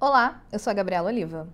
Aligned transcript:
Olá, 0.00 0.42
eu 0.50 0.58
sou 0.58 0.70
a 0.70 0.74
Gabriela 0.74 1.08
Oliva. 1.08 1.46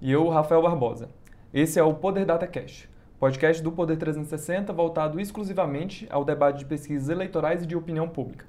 E 0.00 0.10
eu, 0.10 0.26
Rafael 0.30 0.62
Barbosa. 0.62 1.10
Esse 1.52 1.78
é 1.78 1.82
o 1.82 1.92
Poder 1.92 2.24
Data 2.24 2.46
Cash, 2.46 2.88
podcast 3.20 3.62
do 3.62 3.70
Poder 3.70 3.98
360 3.98 4.72
voltado 4.72 5.20
exclusivamente 5.20 6.06
ao 6.08 6.24
debate 6.24 6.60
de 6.60 6.64
pesquisas 6.64 7.10
eleitorais 7.10 7.62
e 7.62 7.66
de 7.66 7.76
opinião 7.76 8.08
pública. 8.08 8.46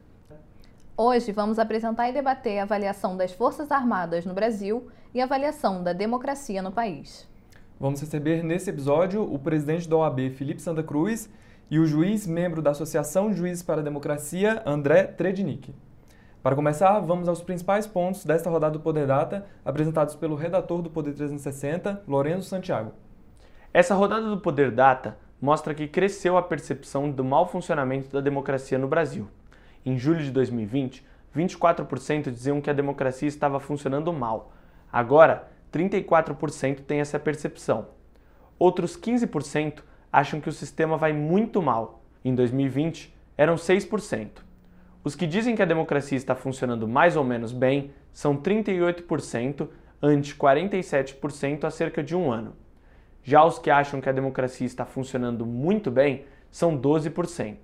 Hoje 0.96 1.34
vamos 1.34 1.60
apresentar 1.60 2.08
e 2.08 2.14
debater 2.14 2.60
a 2.60 2.64
avaliação 2.64 3.18
das 3.18 3.34
Forças 3.34 3.70
Armadas 3.70 4.26
no 4.26 4.34
Brasil 4.34 4.88
e 5.14 5.20
a 5.20 5.26
avaliação 5.26 5.84
da 5.84 5.92
democracia 5.92 6.62
no 6.62 6.72
país. 6.72 7.28
Vamos 7.78 8.00
receber 8.00 8.42
nesse 8.46 8.70
episódio 8.70 9.22
o 9.22 9.38
presidente 9.38 9.90
da 9.90 9.98
OAB, 9.98 10.30
Felipe 10.38 10.62
Santa 10.62 10.84
Cruz, 10.84 11.30
e 11.70 11.80
o 11.80 11.86
juiz 11.86 12.26
membro 12.26 12.62
da 12.62 12.72
Associação 12.72 13.34
Juízes 13.34 13.62
para 13.62 13.82
a 13.82 13.84
Democracia, 13.84 14.64
André 14.66 15.04
Trednick. 15.04 15.76
Para 16.44 16.56
começar, 16.56 17.00
vamos 17.00 17.28
aos 17.28 17.42
principais 17.42 17.88
pontos 17.88 18.24
desta 18.24 18.50
rodada 18.50 18.74
do 18.74 18.80
Poder 18.80 19.08
Data, 19.08 19.46
apresentados 19.66 20.16
pelo 20.16 20.36
redator 20.36 20.82
do 20.82 20.90
Poder 20.90 21.14
360, 21.14 22.04
Lourenço 22.08 22.48
Santiago. 22.48 22.94
Essa 23.74 23.96
rodada 23.96 24.30
do 24.30 24.40
Poder 24.40 24.72
Data 24.72 25.18
mostra 25.42 25.74
que 25.74 25.88
cresceu 25.88 26.38
a 26.38 26.44
percepção 26.44 27.10
do 27.12 27.24
mau 27.24 27.48
funcionamento 27.48 28.10
da 28.12 28.22
democracia 28.22 28.78
no 28.78 28.88
Brasil. 28.88 29.28
Em 29.86 29.98
julho 29.98 30.24
de 30.24 30.32
2020, 30.32 31.06
24% 31.36 32.32
diziam 32.32 32.62
que 32.62 32.70
a 32.70 32.74
democracia 32.74 33.28
estava 33.28 33.60
funcionando 33.60 34.14
mal. 34.14 34.54
Agora, 34.94 35.50
34% 35.74 36.82
têm 36.82 37.00
essa 37.00 37.20
percepção. 37.20 37.88
Outros 38.60 38.96
15% 38.96 39.80
acham 40.14 40.40
que 40.40 40.50
o 40.50 40.54
sistema 40.54 40.98
vai 40.98 41.14
muito 41.14 41.62
mal. 41.62 42.02
Em 42.24 42.34
2020, 42.34 43.14
eram 43.36 43.56
6%. 43.56 44.47
Os 45.08 45.16
que 45.16 45.26
dizem 45.26 45.56
que 45.56 45.62
a 45.62 45.66
democracia 45.66 46.18
está 46.18 46.36
funcionando 46.36 46.86
mais 46.86 47.16
ou 47.16 47.24
menos 47.24 47.54
bem 47.54 47.92
são 48.12 48.36
38%, 48.36 49.66
ante 50.04 50.36
47% 50.36 51.64
há 51.64 51.72
cerca 51.72 52.04
de 52.04 52.14
um 52.14 52.30
ano. 52.30 52.54
Já 53.24 53.42
os 53.46 53.58
que 53.58 53.70
acham 53.70 54.02
que 54.02 54.10
a 54.10 54.12
democracia 54.12 54.68
está 54.68 54.86
funcionando 54.86 55.46
muito 55.46 55.90
bem 55.90 56.26
são 56.52 56.78
12%. 56.78 57.56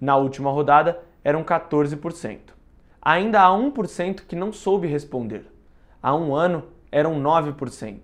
Na 0.00 0.16
última 0.16 0.50
rodada, 0.50 1.00
eram 1.22 1.44
14%. 1.44 2.40
Ainda 3.00 3.42
há 3.42 3.50
1% 3.50 4.22
que 4.26 4.34
não 4.34 4.52
soube 4.52 4.88
responder. 4.88 5.46
Há 6.02 6.12
um 6.16 6.34
ano, 6.34 6.64
eram 6.90 7.22
9%. 7.22 8.00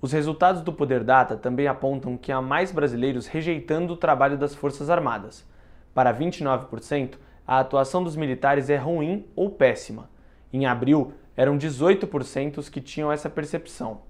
Os 0.00 0.12
resultados 0.12 0.62
do 0.62 0.72
Poder 0.72 1.04
Data 1.04 1.36
também 1.36 1.66
apontam 1.66 2.16
que 2.16 2.32
há 2.32 2.40
mais 2.40 2.72
brasileiros 2.72 3.26
rejeitando 3.26 3.92
o 3.92 3.98
trabalho 3.98 4.38
das 4.38 4.54
Forças 4.54 4.88
Armadas. 4.88 5.46
Para 5.92 6.14
29%, 6.14 7.16
a 7.46 7.60
atuação 7.60 8.02
dos 8.02 8.16
militares 8.16 8.70
é 8.70 8.76
ruim 8.76 9.26
ou 9.36 9.50
péssima. 9.50 10.10
Em 10.52 10.66
abril, 10.66 11.12
eram 11.36 11.58
18% 11.58 12.58
os 12.58 12.68
que 12.68 12.80
tinham 12.80 13.10
essa 13.10 13.28
percepção. 13.28 14.02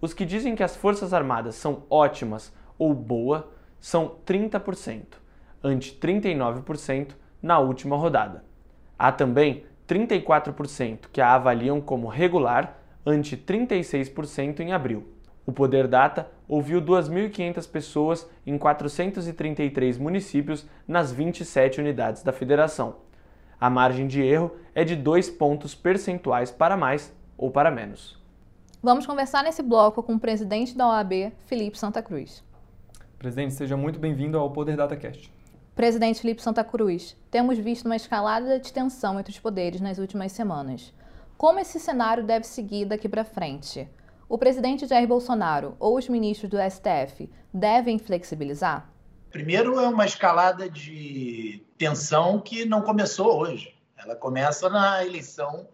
Os 0.00 0.14
que 0.14 0.24
dizem 0.24 0.54
que 0.54 0.62
as 0.62 0.76
Forças 0.76 1.12
Armadas 1.12 1.56
são 1.56 1.82
ótimas 1.90 2.52
ou 2.78 2.94
boa 2.94 3.50
são 3.80 4.16
30%, 4.26 5.04
ante 5.62 5.92
39% 5.98 7.10
na 7.42 7.58
última 7.58 7.96
rodada. 7.96 8.44
Há 8.98 9.10
também 9.10 9.64
34% 9.88 11.08
que 11.12 11.20
a 11.20 11.34
avaliam 11.34 11.80
como 11.80 12.08
regular, 12.08 12.78
ante 13.04 13.36
36% 13.36 14.60
em 14.60 14.72
abril. 14.72 15.17
O 15.48 15.52
Poder 15.52 15.88
Data 15.88 16.30
ouviu 16.46 16.78
2.500 16.82 17.66
pessoas 17.70 18.28
em 18.46 18.58
433 18.58 19.96
municípios 19.96 20.66
nas 20.86 21.10
27 21.10 21.80
unidades 21.80 22.22
da 22.22 22.34
federação. 22.34 22.96
A 23.58 23.70
margem 23.70 24.06
de 24.06 24.20
erro 24.20 24.50
é 24.74 24.84
de 24.84 24.94
2 24.94 25.30
pontos 25.30 25.74
percentuais 25.74 26.50
para 26.50 26.76
mais 26.76 27.16
ou 27.38 27.50
para 27.50 27.70
menos. 27.70 28.22
Vamos 28.82 29.06
conversar 29.06 29.42
nesse 29.42 29.62
bloco 29.62 30.02
com 30.02 30.16
o 30.16 30.20
presidente 30.20 30.76
da 30.76 30.86
OAB, 30.86 31.32
Felipe 31.46 31.78
Santa 31.78 32.02
Cruz. 32.02 32.44
Presidente, 33.18 33.54
seja 33.54 33.74
muito 33.74 33.98
bem-vindo 33.98 34.36
ao 34.36 34.50
Poder 34.50 34.76
DataCast. 34.76 35.32
Presidente 35.74 36.20
Felipe 36.20 36.42
Santa 36.42 36.62
Cruz, 36.62 37.16
temos 37.30 37.56
visto 37.56 37.86
uma 37.86 37.96
escalada 37.96 38.60
de 38.60 38.70
tensão 38.70 39.18
entre 39.18 39.32
os 39.32 39.38
poderes 39.38 39.80
nas 39.80 39.96
últimas 39.96 40.30
semanas. 40.30 40.92
Como 41.38 41.58
esse 41.58 41.80
cenário 41.80 42.22
deve 42.22 42.44
seguir 42.44 42.84
daqui 42.84 43.08
para 43.08 43.24
frente? 43.24 43.88
O 44.28 44.36
presidente 44.36 44.86
Jair 44.86 45.08
Bolsonaro 45.08 45.74
ou 45.80 45.96
os 45.96 46.06
ministros 46.06 46.50
do 46.50 46.58
STF 46.58 47.30
devem 47.52 47.98
flexibilizar? 47.98 48.92
Primeiro, 49.30 49.80
é 49.80 49.88
uma 49.88 50.04
escalada 50.04 50.68
de 50.68 51.64
tensão 51.78 52.38
que 52.38 52.66
não 52.66 52.82
começou 52.82 53.40
hoje. 53.40 53.74
Ela 53.96 54.14
começa 54.14 54.68
na 54.68 55.02
eleição 55.02 55.66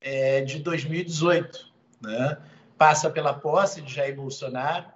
é, 0.00 0.40
de 0.40 0.60
2018. 0.60 1.70
Né? 2.00 2.38
Passa 2.78 3.10
pela 3.10 3.34
posse 3.34 3.82
de 3.82 3.92
Jair 3.92 4.16
Bolsonaro. 4.16 4.86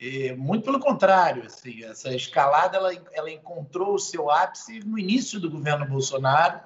E, 0.00 0.32
muito 0.32 0.64
pelo 0.64 0.80
contrário, 0.80 1.44
assim, 1.44 1.84
essa 1.84 2.14
escalada 2.14 2.78
ela, 2.78 2.92
ela 3.12 3.30
encontrou 3.30 3.94
o 3.94 3.98
seu 3.98 4.30
ápice 4.30 4.80
no 4.80 4.98
início 4.98 5.38
do 5.38 5.50
governo 5.50 5.86
Bolsonaro, 5.86 6.60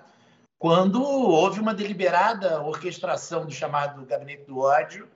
quando 0.60 1.02
houve 1.02 1.58
uma 1.58 1.74
deliberada 1.74 2.62
orquestração 2.62 3.44
do 3.44 3.52
chamado 3.52 4.06
Gabinete 4.06 4.44
do 4.44 4.60
Ódio 4.60 5.08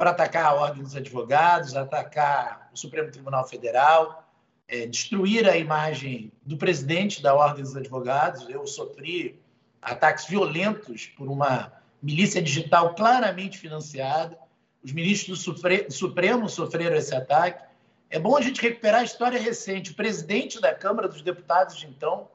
para 0.00 0.12
atacar 0.12 0.46
a 0.46 0.54
Ordem 0.54 0.82
dos 0.82 0.96
Advogados, 0.96 1.76
atacar 1.76 2.70
o 2.72 2.76
Supremo 2.78 3.10
Tribunal 3.10 3.46
Federal, 3.46 4.26
é, 4.66 4.86
destruir 4.86 5.46
a 5.46 5.58
imagem 5.58 6.32
do 6.42 6.56
presidente 6.56 7.22
da 7.22 7.34
Ordem 7.34 7.62
dos 7.62 7.76
Advogados. 7.76 8.48
Eu 8.48 8.66
sofri 8.66 9.38
ataques 9.82 10.24
violentos 10.24 11.04
por 11.04 11.28
uma 11.28 11.70
milícia 12.02 12.40
digital 12.40 12.94
claramente 12.94 13.58
financiada. 13.58 14.38
Os 14.82 14.90
ministros 14.90 15.44
do 15.44 15.92
Supremo 15.92 16.48
sofreram 16.48 16.96
esse 16.96 17.14
ataque. 17.14 17.62
É 18.08 18.18
bom 18.18 18.34
a 18.38 18.40
gente 18.40 18.62
recuperar 18.62 19.02
a 19.02 19.04
história 19.04 19.38
recente. 19.38 19.90
O 19.90 19.94
presidente 19.96 20.62
da 20.62 20.74
Câmara 20.74 21.08
dos 21.08 21.20
Deputados 21.20 21.76
de 21.76 21.86
então, 21.86 22.26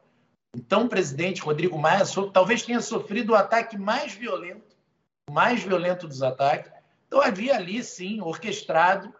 então 0.55 0.87
presidente 0.87 1.41
Rodrigo 1.41 1.79
Maia, 1.79 2.03
talvez 2.31 2.61
tenha 2.61 2.79
sofrido 2.79 3.31
o 3.31 3.35
ataque 3.35 3.75
mais 3.75 4.13
violento, 4.13 4.77
o 5.27 5.33
mais 5.33 5.63
violento 5.63 6.07
dos 6.07 6.21
ataques, 6.21 6.74
então, 7.07 7.21
havia 7.21 7.55
ali, 7.55 7.83
sim, 7.83 8.21
orquestrado 8.21 9.13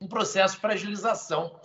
um 0.00 0.06
processo 0.06 0.54
de 0.54 0.60
fragilização 0.60 1.58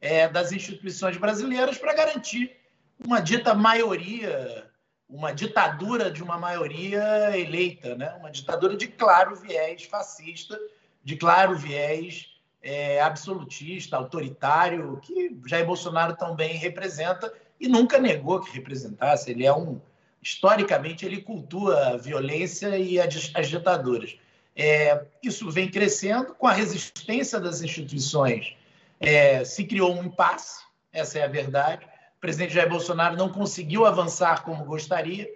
é, 0.00 0.28
das 0.28 0.52
instituições 0.52 1.16
brasileiras 1.16 1.78
para 1.78 1.94
garantir 1.94 2.56
uma 3.04 3.20
dita 3.20 3.54
maioria, 3.54 4.70
uma 5.08 5.32
ditadura 5.32 6.10
de 6.10 6.22
uma 6.22 6.38
maioria 6.38 7.38
eleita, 7.38 7.94
né? 7.94 8.14
uma 8.18 8.30
ditadura 8.30 8.76
de 8.76 8.88
claro 8.88 9.36
viés 9.36 9.84
fascista, 9.84 10.58
de 11.02 11.16
claro 11.16 11.56
viés 11.56 12.34
é, 12.62 13.00
absolutista, 13.00 13.96
autoritário, 13.96 14.98
que 15.02 15.36
Jair 15.46 15.66
Bolsonaro 15.66 16.16
também 16.16 16.56
representa 16.56 17.32
e 17.60 17.68
nunca 17.68 17.98
negou 17.98 18.40
que 18.40 18.52
representasse. 18.52 19.30
Ele 19.30 19.44
é 19.44 19.54
um. 19.54 19.80
Historicamente, 20.22 21.04
ele 21.04 21.20
cultua 21.20 21.88
a 21.88 21.96
violência 21.98 22.78
e 22.78 22.98
as 22.98 23.48
ditaduras. 23.48 24.18
É, 24.56 25.04
isso 25.22 25.50
vem 25.50 25.68
crescendo 25.68 26.34
com 26.34 26.46
a 26.46 26.52
resistência 26.52 27.40
das 27.40 27.60
instituições. 27.60 28.56
É, 29.00 29.44
se 29.44 29.64
criou 29.64 29.92
um 29.92 30.04
impasse, 30.04 30.62
essa 30.92 31.18
é 31.18 31.24
a 31.24 31.28
verdade. 31.28 31.84
O 32.16 32.20
presidente 32.20 32.54
Jair 32.54 32.68
Bolsonaro 32.68 33.16
não 33.16 33.28
conseguiu 33.28 33.84
avançar 33.84 34.44
como 34.44 34.64
gostaria. 34.64 35.28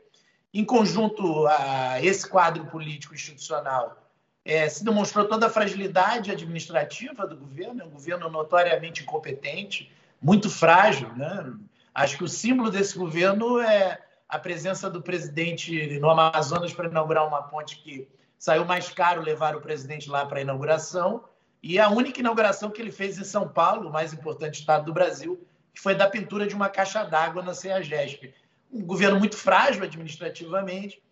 Em 0.54 0.64
conjunto 0.64 1.46
a 1.46 2.02
esse 2.02 2.26
quadro 2.28 2.64
político 2.66 3.14
institucional, 3.14 4.08
é, 4.44 4.68
se 4.68 4.82
demonstrou 4.82 5.26
toda 5.26 5.46
a 5.46 5.50
fragilidade 5.50 6.30
administrativa 6.30 7.26
do 7.26 7.36
governo, 7.36 7.82
é 7.82 7.84
um 7.84 7.90
governo 7.90 8.30
notoriamente 8.30 9.02
incompetente, 9.02 9.92
muito 10.22 10.48
frágil. 10.48 11.12
Né? 11.14 11.52
Acho 11.94 12.16
que 12.16 12.24
o 12.24 12.28
símbolo 12.28 12.70
desse 12.70 12.96
governo 12.96 13.60
é 13.60 13.98
a 14.28 14.38
presença 14.38 14.88
do 14.88 15.02
presidente 15.02 15.98
no 15.98 16.08
Amazonas 16.08 16.72
para 16.72 16.88
inaugurar 16.88 17.26
uma 17.26 17.42
ponte 17.42 17.76
que 17.82 18.08
saiu 18.38 18.64
mais 18.64 18.88
caro 18.88 19.20
levar 19.20 19.56
o 19.56 19.60
presidente 19.60 20.08
lá 20.08 20.24
para 20.24 20.38
a 20.38 20.42
inauguração. 20.42 21.24
E 21.62 21.78
a 21.78 21.88
única 21.88 22.20
inauguração 22.20 22.70
que 22.70 22.80
ele 22.80 22.92
fez 22.92 23.18
em 23.18 23.24
São 23.24 23.48
Paulo, 23.48 23.88
o 23.88 23.92
mais 23.92 24.12
importante 24.12 24.60
estado 24.60 24.84
do 24.84 24.92
Brasil, 24.92 25.44
que 25.74 25.80
foi 25.80 25.94
da 25.94 26.08
pintura 26.08 26.46
de 26.46 26.54
uma 26.54 26.68
caixa 26.68 27.02
d'água 27.04 27.42
na 27.42 27.52
CEAGESP. 27.52 28.32
Um 28.72 28.84
governo 28.84 29.18
muito 29.18 29.36
frágil 29.36 29.82
administrativamente, 29.82 31.02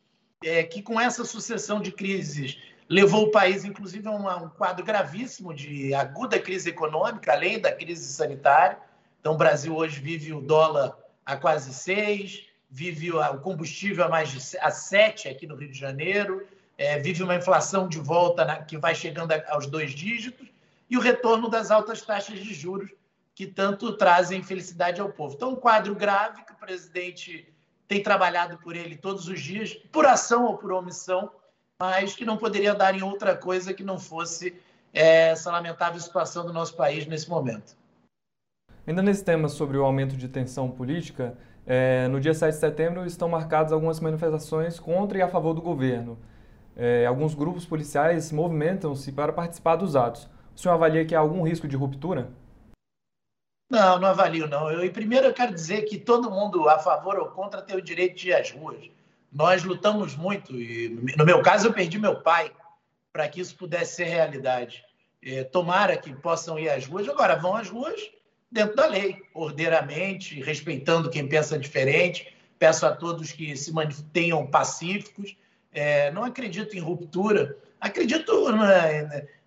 é, 0.44 0.62
que 0.62 0.82
com 0.82 1.00
essa 1.00 1.25
sucessão 1.25 1.81
de 1.81 1.90
crises 1.90 2.58
levou 2.88 3.25
o 3.25 3.31
país, 3.31 3.64
inclusive, 3.64 4.06
a 4.06 4.37
um 4.37 4.49
quadro 4.49 4.84
gravíssimo 4.84 5.52
de 5.52 5.93
aguda 5.94 6.38
crise 6.38 6.70
econômica, 6.70 7.32
além 7.32 7.58
da 7.58 7.72
crise 7.72 8.12
sanitária. 8.12 8.79
Então, 9.20 9.34
o 9.34 9.37
Brasil 9.37 9.75
hoje 9.75 9.99
vive 9.99 10.32
o 10.32 10.40
dólar 10.40 10.96
a 11.25 11.37
quase 11.37 11.75
seis, 11.75 12.46
vive 12.70 13.11
o 13.12 13.38
combustível 13.38 14.05
a 14.05 14.08
mais 14.08 14.29
de 14.29 14.58
a 14.58 14.70
sete 14.70 15.29
aqui 15.29 15.46
no 15.46 15.56
Rio 15.56 15.70
de 15.70 15.79
Janeiro, 15.79 16.46
é, 16.78 16.99
vive 16.99 17.23
uma 17.23 17.34
inflação 17.34 17.88
de 17.88 17.99
volta 17.99 18.44
na, 18.44 18.56
que 18.62 18.76
vai 18.76 18.94
chegando 18.94 19.32
aos 19.49 19.67
dois 19.67 19.93
dígitos 19.93 20.46
e 20.88 20.96
o 20.96 21.00
retorno 21.00 21.49
das 21.49 21.70
altas 21.70 22.02
taxas 22.02 22.38
de 22.38 22.52
juros 22.55 22.90
que 23.34 23.46
tanto 23.46 23.96
trazem 23.96 24.43
felicidade 24.43 25.00
ao 25.00 25.11
povo. 25.11 25.34
Então, 25.34 25.50
um 25.50 25.56
quadro 25.56 25.94
grave 25.94 26.43
que 26.44 26.52
o 26.52 26.56
presidente 26.56 27.52
tem 27.87 28.02
trabalhado 28.02 28.58
por 28.58 28.75
ele 28.75 28.96
todos 28.96 29.28
os 29.28 29.40
dias, 29.40 29.75
por 29.93 30.06
ação 30.06 30.46
ou 30.46 30.56
por 30.56 30.73
omissão, 30.73 31.31
mas 31.78 32.14
que 32.14 32.25
não 32.25 32.37
poderia 32.37 32.75
dar 32.75 32.94
em 32.94 33.02
outra 33.02 33.37
coisa 33.37 33.75
que 33.75 33.84
não 33.84 33.99
fosse 33.99 34.58
é, 34.93 35.29
essa 35.29 35.52
lamentável 35.52 36.00
situação 36.00 36.46
do 36.46 36.52
nosso 36.52 36.75
país 36.75 37.06
nesse 37.06 37.29
momento. 37.29 37.76
Ainda 38.87 39.02
nesse 39.02 39.25
tema 39.25 39.49
sobre 39.49 39.76
o 39.76 39.84
aumento 39.84 40.17
de 40.17 40.29
tensão 40.29 40.70
política, 40.70 41.37
é, 41.67 42.08
no 42.08 42.20
dia 42.20 42.32
7 42.32 42.55
de 42.55 42.61
setembro 42.61 43.05
estão 43.05 43.29
marcadas 43.29 43.72
algumas 43.72 44.00
manifestações 44.00 44.79
contra 44.79 45.19
e 45.19 45.22
a 45.22 45.29
favor 45.29 45.52
do 45.52 45.61
governo. 45.61 46.17
É, 46.76 47.06
alguns 47.06 47.34
grupos 47.34 47.64
policiais 47.64 48.31
movimentam-se 48.31 49.11
para 49.11 49.32
participar 49.32 49.76
dos 49.76 49.96
atos. 49.96 50.28
O 50.55 50.58
senhor 50.58 50.75
avalia 50.75 51.05
que 51.05 51.14
há 51.14 51.19
algum 51.19 51.43
risco 51.43 51.67
de 51.67 51.76
ruptura? 51.76 52.31
Não, 53.70 53.99
não 53.99 54.08
avalio, 54.08 54.46
não. 54.46 54.70
Eu, 54.70 54.90
primeiro, 54.93 55.26
eu 55.26 55.34
quero 55.34 55.52
dizer 55.52 55.82
que 55.82 55.99
todo 55.99 56.31
mundo 56.31 56.69
a 56.69 56.78
favor 56.78 57.19
ou 57.19 57.26
contra 57.26 57.62
tem 57.62 57.76
o 57.76 57.82
direito 57.82 58.17
de 58.17 58.28
ir 58.28 58.34
às 58.34 58.50
ruas. 58.50 58.88
Nós 59.32 59.64
lutamos 59.64 60.14
muito 60.17 60.55
e, 60.55 60.88
no 61.17 61.25
meu 61.25 61.43
caso, 61.43 61.67
eu 61.67 61.73
perdi 61.73 61.99
meu 61.99 62.20
pai 62.20 62.52
para 63.12 63.29
que 63.29 63.40
isso 63.40 63.56
pudesse 63.56 63.96
ser 63.96 64.05
realidade. 64.05 64.84
É, 65.22 65.43
tomara 65.43 65.96
que 65.96 66.14
possam 66.14 66.58
ir 66.58 66.69
às 66.69 66.87
ruas. 66.87 67.08
Agora, 67.08 67.37
vão 67.37 67.56
às 67.56 67.69
ruas 67.69 68.00
dentro 68.50 68.76
da 68.76 68.87
lei, 68.87 69.17
ordeiramente, 69.34 70.40
respeitando 70.40 71.11
quem 71.11 71.26
pensa 71.26 71.58
diferente. 71.58 72.32
Peço 72.58 72.87
a 72.87 72.94
todos 72.94 73.32
que 73.32 73.56
se 73.56 73.72
mantenham 73.72 74.46
pacíficos. 74.46 75.37
É, 75.76 76.11
não 76.11 76.25
acredito 76.25 76.75
em 76.75 76.81
ruptura. 76.81 77.55
Acredito 77.78 78.32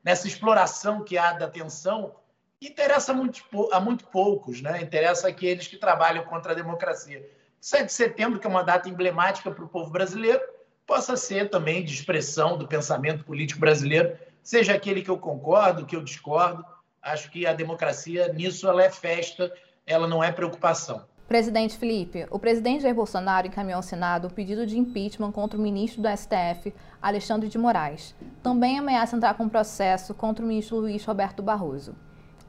nessa 0.04 0.28
exploração 0.28 1.04
que 1.04 1.18
há 1.18 1.34
da 1.34 1.48
tensão 1.48 2.14
interessa 2.62 3.14
muito, 3.16 3.44
a 3.72 3.80
muito 3.80 4.06
poucos, 4.06 4.62
né? 4.62 4.80
interessa 4.80 5.28
aqueles 5.28 5.68
que 5.68 5.76
trabalham 5.76 6.24
contra 6.26 6.52
a 6.52 6.56
democracia. 6.56 7.28
7 7.60 7.86
de 7.88 7.94
setembro, 7.94 8.40
que 8.40 8.46
é 8.46 8.50
uma 8.50 8.64
data 8.64 8.88
emblemática 8.88 9.50
para 9.50 9.64
o 9.64 9.68
povo 9.68 9.90
brasileiro, 9.90 10.40
possa 10.86 11.18
ser 11.18 11.50
também 11.50 11.84
de 11.84 11.94
expressão 11.94 12.60
do 12.60 12.68
pensamento 12.68 13.26
político 13.26 13.60
brasileiro, 13.60 14.16
seja 14.44 14.76
aquele 14.76 15.02
que 15.02 15.10
eu 15.10 15.18
concordo, 15.18 15.86
que 15.86 15.96
eu 15.96 16.04
discordo. 16.04 16.64
Acho 17.02 17.32
que 17.32 17.48
a 17.48 17.54
democracia, 17.54 18.32
nisso, 18.34 18.68
ela 18.68 18.84
é 18.84 18.92
festa, 18.92 19.52
ela 19.84 20.08
não 20.08 20.24
é 20.24 20.32
preocupação. 20.32 21.08
Presidente 21.30 21.78
Felipe, 21.78 22.26
o 22.32 22.40
presidente 22.40 22.82
Jair 22.82 22.96
Bolsonaro 22.96 23.46
encaminhou 23.46 23.78
ao 23.78 23.84
Senado 23.84 24.26
o 24.26 24.34
pedido 24.34 24.66
de 24.66 24.80
impeachment 24.80 25.32
contra 25.32 25.60
o 25.60 25.62
ministro 25.62 26.02
do 26.02 26.08
STF, 26.10 26.74
Alexandre 27.00 27.48
de 27.48 27.56
Moraes. 27.56 28.16
Também 28.42 28.80
ameaça 28.80 29.16
entrar 29.16 29.36
com 29.36 29.48
processo 29.48 30.16
contra 30.16 30.44
o 30.44 30.48
ministro 30.48 30.78
Luiz 30.78 31.06
Roberto 31.06 31.44
Barroso. 31.44 31.96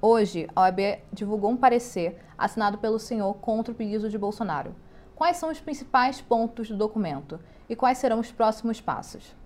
Hoje, 0.01 0.49
a 0.57 0.63
OAB 0.63 0.99
divulgou 1.13 1.51
um 1.51 1.59
parecer 1.59 2.23
assinado 2.39 2.79
pelo 2.79 2.99
senhor 2.99 3.35
contra 3.35 3.71
o 3.71 3.77
pedido 3.77 4.09
de 4.09 4.17
Bolsonaro. 4.17 4.75
Quais 5.15 5.37
são 5.37 5.51
os 5.51 5.61
principais 5.61 6.23
pontos 6.23 6.71
do 6.71 6.77
documento 6.79 7.39
e 7.69 7.77
quais 7.77 7.99
serão 7.99 8.19
os 8.19 8.33
próximos 8.33 8.81
passos? 8.81 9.37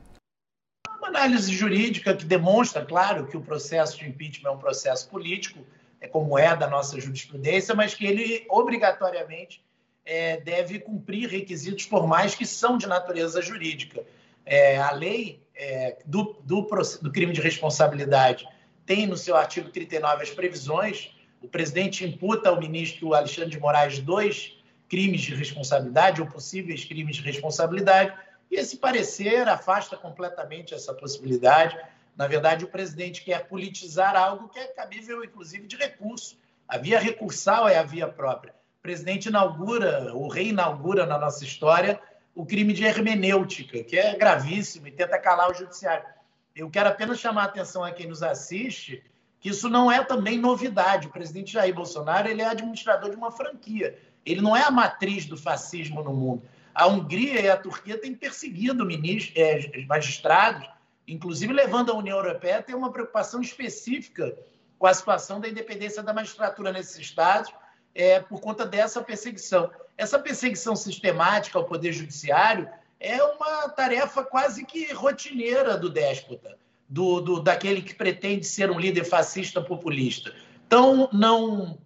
Uma 0.97 1.09
análise 1.09 1.53
jurídica 1.53 2.15
que 2.15 2.25
demonstra, 2.25 2.85
claro, 2.85 3.27
que 3.27 3.37
o 3.37 3.41
processo 3.41 3.99
de 3.99 4.09
impeachment 4.09 4.51
é 4.51 4.53
um 4.53 4.59
processo 4.59 5.09
político, 5.09 5.67
como 6.09 6.39
é 6.39 6.55
da 6.57 6.69
nossa 6.69 7.01
jurisprudência, 7.01 7.75
mas 7.75 7.95
que 7.95 8.07
ele 8.07 8.45
obrigatoriamente 8.49 9.63
é, 10.05 10.39
deve 10.39 10.79
cumprir 10.79 11.29
requisitos 11.29 11.85
formais 11.85 12.35
que 12.35 12.47
são 12.47 12.77
de 12.77 12.87
natureza 12.87 13.41
jurídica. 13.41 14.05
É, 14.45 14.77
a 14.79 14.91
lei 14.91 15.43
é, 15.55 15.99
do, 16.05 16.37
do, 16.43 16.69
do 17.01 17.13
crime 17.13 17.33
de 17.33 17.41
responsabilidade 17.41 18.47
tem 18.85 19.07
no 19.07 19.17
seu 19.17 19.37
artigo 19.37 19.71
39 19.71 20.23
as 20.23 20.31
previsões. 20.31 21.11
O 21.41 21.49
presidente 21.49 22.05
imputa 22.05 22.51
ao 22.51 22.61
ministro 22.61 23.15
Alexandre 23.15 23.51
de 23.51 23.61
Moraes 23.61 23.99
dois 23.99 24.59
crimes 24.89 25.23
de 25.23 25.35
responsabilidade 25.35 26.21
ou 26.21 26.27
possíveis 26.27 26.85
crimes 26.85 27.17
de 27.17 27.23
responsabilidade, 27.23 28.15
e 28.51 28.57
esse 28.57 28.77
parecer 28.77 29.49
afasta 29.49 29.97
completamente 29.97 30.75
essa 30.75 30.93
possibilidade. 30.95 31.77
Na 32.17 32.27
verdade, 32.27 32.65
o 32.65 32.69
presidente 32.69 33.25
quer 33.25 33.49
politizar 33.49 34.17
algo 34.17 34.49
que 34.49 34.59
é 34.59 34.67
cabível, 34.69 35.25
inclusive, 35.25 35.67
de 35.67 35.77
recurso. 35.77 36.39
A 36.69 36.79
via 36.79 36.99
recursal 36.99 37.69
é 37.69 37.77
a 37.77 37.83
via 37.83 38.09
própria. 38.09 38.55
O 38.79 38.83
presidente 38.83 39.27
inaugura, 39.27 40.13
ou 40.15 40.29
reinaugura 40.29 41.07
na 41.07 41.19
nossa 41.19 41.45
história, 41.45 42.01
o 42.35 42.45
crime 42.45 42.73
de 42.73 42.85
hermenêutica, 42.85 43.83
que 43.83 43.99
é 43.99 44.17
gravíssimo 44.17 44.87
e 44.87 44.91
tenta 44.91 45.19
calar 45.19 45.51
o 45.51 45.55
judiciário. 45.55 46.07
Eu 46.55 46.71
quero 46.71 46.89
apenas 46.89 47.19
chamar 47.19 47.43
a 47.43 47.47
atenção 47.47 47.83
a 47.83 47.91
quem 47.91 48.07
nos 48.07 48.23
assiste 48.23 49.03
que 49.45 49.51
isso 49.51 49.69
não 49.69 49.93
é 49.93 50.03
também 50.03 50.39
novidade. 50.39 51.07
O 51.07 51.11
presidente 51.11 51.53
Jair 51.53 51.75
Bolsonaro 51.75 52.27
ele 52.27 52.41
é 52.41 52.47
administrador 52.47 53.11
de 53.11 53.17
uma 53.17 53.31
franquia. 53.31 53.99
Ele 54.25 54.41
não 54.41 54.57
é 54.57 54.63
a 54.63 54.71
matriz 54.71 55.27
do 55.27 55.37
fascismo 55.37 56.03
no 56.03 56.15
mundo. 56.15 56.45
A 56.75 56.87
Hungria 56.87 57.43
e 57.43 57.51
a 57.51 57.57
Turquia 57.59 57.99
têm 57.99 58.15
perseguido 58.15 58.87
ministros, 58.87 59.37
é, 59.37 59.85
magistrados, 59.85 60.67
inclusive 61.07 61.53
levando 61.53 61.91
a 61.91 61.97
União 61.97 62.17
Europeia 62.17 62.59
a 62.59 62.63
ter 62.63 62.75
uma 62.75 62.93
preocupação 62.93 63.41
específica 63.41 64.37
com 64.79 64.87
a 64.87 64.95
situação 64.95 65.41
da 65.41 65.49
independência 65.49 66.03
da 66.03 66.13
magistratura 66.13 66.73
nesses 66.73 66.99
estados 66.99 67.53
é, 67.95 68.21
por 68.21 68.41
conta 68.41 68.67
dessa 68.67 69.03
perseguição. 69.03 69.71
Essa 69.97 70.19
perseguição 70.19 70.75
sistemática 70.75 71.59
ao 71.59 71.65
Poder 71.65 71.93
Judiciário 71.93 72.69
é 72.99 73.23
uma 73.23 73.69
tarefa 73.69 74.25
quase 74.25 74.65
que 74.65 74.93
rotineira 74.93 75.77
do 75.77 75.89
déspota, 75.89 76.57
do, 76.89 77.21
do, 77.21 77.41
daquele 77.41 77.83
que 77.83 77.95
pretende 77.95 78.47
ser 78.47 78.71
um 78.71 78.81
líder 78.81 79.05
fascista 79.05 79.61
populista. 79.61 80.35
Então, 80.67 81.09
não, 81.13 81.79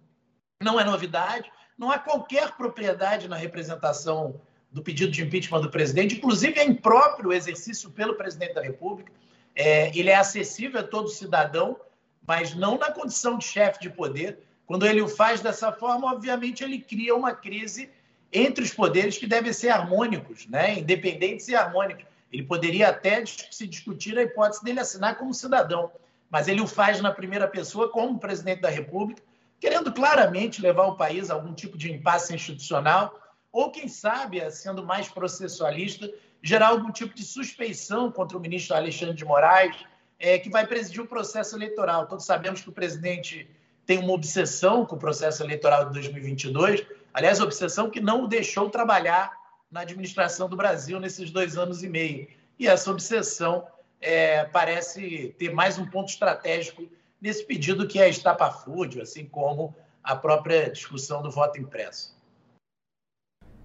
não 0.61 0.79
é 0.79 0.83
novidade, 0.83 1.51
não 1.77 1.91
há 1.91 1.99
qualquer 1.99 2.55
propriedade 2.55 3.27
na 3.27 3.35
representação 3.35 4.41
do 4.71 4.83
pedido 4.83 5.11
de 5.11 5.23
impeachment 5.23 5.61
do 5.61 5.69
presidente, 5.69 6.15
inclusive 6.15 6.59
é 6.59 6.63
impróprio 6.63 7.29
o 7.29 7.33
exercício 7.33 7.89
pelo 7.89 8.15
presidente 8.15 8.53
da 8.53 8.61
República. 8.61 9.11
É, 9.55 9.89
ele 9.97 10.09
é 10.09 10.15
acessível 10.15 10.79
a 10.79 10.83
todo 10.83 11.09
cidadão, 11.09 11.79
mas 12.25 12.53
não 12.53 12.77
na 12.77 12.91
condição 12.91 13.37
de 13.37 13.45
chefe 13.45 13.79
de 13.79 13.89
poder. 13.89 14.39
Quando 14.65 14.85
ele 14.85 15.01
o 15.01 15.07
faz 15.07 15.41
dessa 15.41 15.71
forma, 15.71 16.13
obviamente 16.13 16.63
ele 16.63 16.79
cria 16.79 17.15
uma 17.15 17.33
crise 17.33 17.89
entre 18.31 18.63
os 18.63 18.71
poderes 18.71 19.17
que 19.17 19.25
devem 19.25 19.51
ser 19.51 19.69
harmônicos, 19.69 20.45
né? 20.47 20.77
independentes 20.77 21.47
e 21.47 21.55
harmônicos. 21.55 22.05
Ele 22.31 22.43
poderia 22.43 22.89
até 22.89 23.25
se 23.25 23.65
discutir 23.65 24.17
a 24.17 24.21
hipótese 24.21 24.63
dele 24.63 24.79
assinar 24.79 25.17
como 25.17 25.33
cidadão, 25.33 25.91
mas 26.29 26.47
ele 26.47 26.61
o 26.61 26.67
faz 26.67 27.01
na 27.01 27.11
primeira 27.11 27.47
pessoa 27.47 27.89
como 27.89 28.19
presidente 28.19 28.61
da 28.61 28.69
República, 28.69 29.23
querendo 29.59 29.91
claramente 29.91 30.61
levar 30.61 30.85
o 30.85 30.95
país 30.95 31.31
a 31.31 31.33
algum 31.33 31.53
tipo 31.53 31.75
de 31.75 31.91
impasse 31.91 32.33
institucional, 32.35 33.19
ou 33.51 33.71
quem 33.71 33.87
sabe, 33.87 34.49
sendo 34.51 34.85
mais 34.85 35.07
processualista, 35.07 36.09
gerar 36.41 36.67
algum 36.69 36.91
tipo 36.91 37.13
de 37.13 37.23
suspeição 37.23 38.11
contra 38.11 38.37
o 38.37 38.41
ministro 38.41 38.75
Alexandre 38.75 39.15
de 39.15 39.25
Moraes, 39.25 39.75
é, 40.19 40.37
que 40.37 40.49
vai 40.49 40.67
presidir 40.67 41.01
o 41.01 41.07
processo 41.07 41.55
eleitoral. 41.55 42.07
Todos 42.07 42.25
sabemos 42.25 42.61
que 42.61 42.69
o 42.69 42.73
presidente 42.73 43.49
tem 43.85 43.97
uma 43.97 44.13
obsessão 44.13 44.85
com 44.85 44.95
o 44.95 44.99
processo 44.99 45.43
eleitoral 45.43 45.85
de 45.85 45.93
2022, 45.93 46.85
Aliás, 47.13 47.39
obsessão 47.39 47.89
que 47.89 47.99
não 47.99 48.23
o 48.23 48.27
deixou 48.27 48.69
trabalhar 48.69 49.31
na 49.71 49.81
administração 49.81 50.47
do 50.47 50.55
Brasil 50.55 50.99
nesses 50.99 51.31
dois 51.31 51.57
anos 51.57 51.83
e 51.83 51.89
meio. 51.89 52.27
E 52.57 52.67
essa 52.67 52.91
obsessão 52.91 53.67
é, 53.99 54.45
parece 54.45 55.35
ter 55.37 55.53
mais 55.53 55.77
um 55.77 55.85
ponto 55.85 56.09
estratégico 56.09 56.87
nesse 57.21 57.43
pedido 57.43 57.87
que 57.87 57.99
é 57.99 58.09
estapafúrdio, 58.09 59.01
assim 59.01 59.25
como 59.25 59.75
a 60.03 60.15
própria 60.15 60.69
discussão 60.69 61.21
do 61.21 61.29
voto 61.29 61.59
impresso. 61.59 62.15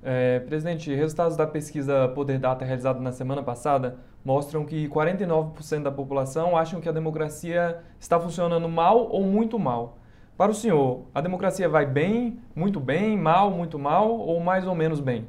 É, 0.06 0.40
presidente, 0.40 0.94
resultados 0.94 1.34
da 1.34 1.46
pesquisa 1.46 2.08
Poder 2.08 2.38
Data 2.38 2.62
realizada 2.62 3.00
na 3.00 3.10
semana 3.10 3.42
passada 3.42 3.96
mostram 4.22 4.66
que 4.66 4.86
49% 4.86 5.82
da 5.82 5.90
população 5.90 6.58
acham 6.58 6.78
que 6.78 6.88
a 6.90 6.92
democracia 6.92 7.82
está 7.98 8.20
funcionando 8.20 8.68
mal 8.68 9.08
ou 9.08 9.22
muito 9.22 9.58
mal. 9.58 9.98
Para 10.36 10.50
o 10.50 10.54
senhor, 10.54 11.06
a 11.14 11.22
democracia 11.22 11.70
vai 11.70 11.86
bem, 11.86 12.38
muito 12.54 12.78
bem, 12.78 13.16
mal, 13.16 13.50
muito 13.50 13.78
mal 13.78 14.10
ou 14.10 14.40
mais 14.40 14.66
ou 14.66 14.74
menos 14.74 15.00
bem? 15.00 15.26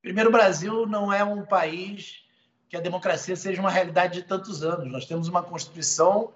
Primeiro, 0.00 0.30
o 0.30 0.32
Brasil 0.32 0.86
não 0.86 1.12
é 1.12 1.22
um 1.22 1.44
país 1.44 2.24
que 2.66 2.78
a 2.78 2.80
democracia 2.80 3.36
seja 3.36 3.60
uma 3.60 3.70
realidade 3.70 4.14
de 4.14 4.22
tantos 4.22 4.62
anos. 4.64 4.90
Nós 4.90 5.04
temos 5.04 5.28
uma 5.28 5.42
Constituição 5.42 6.32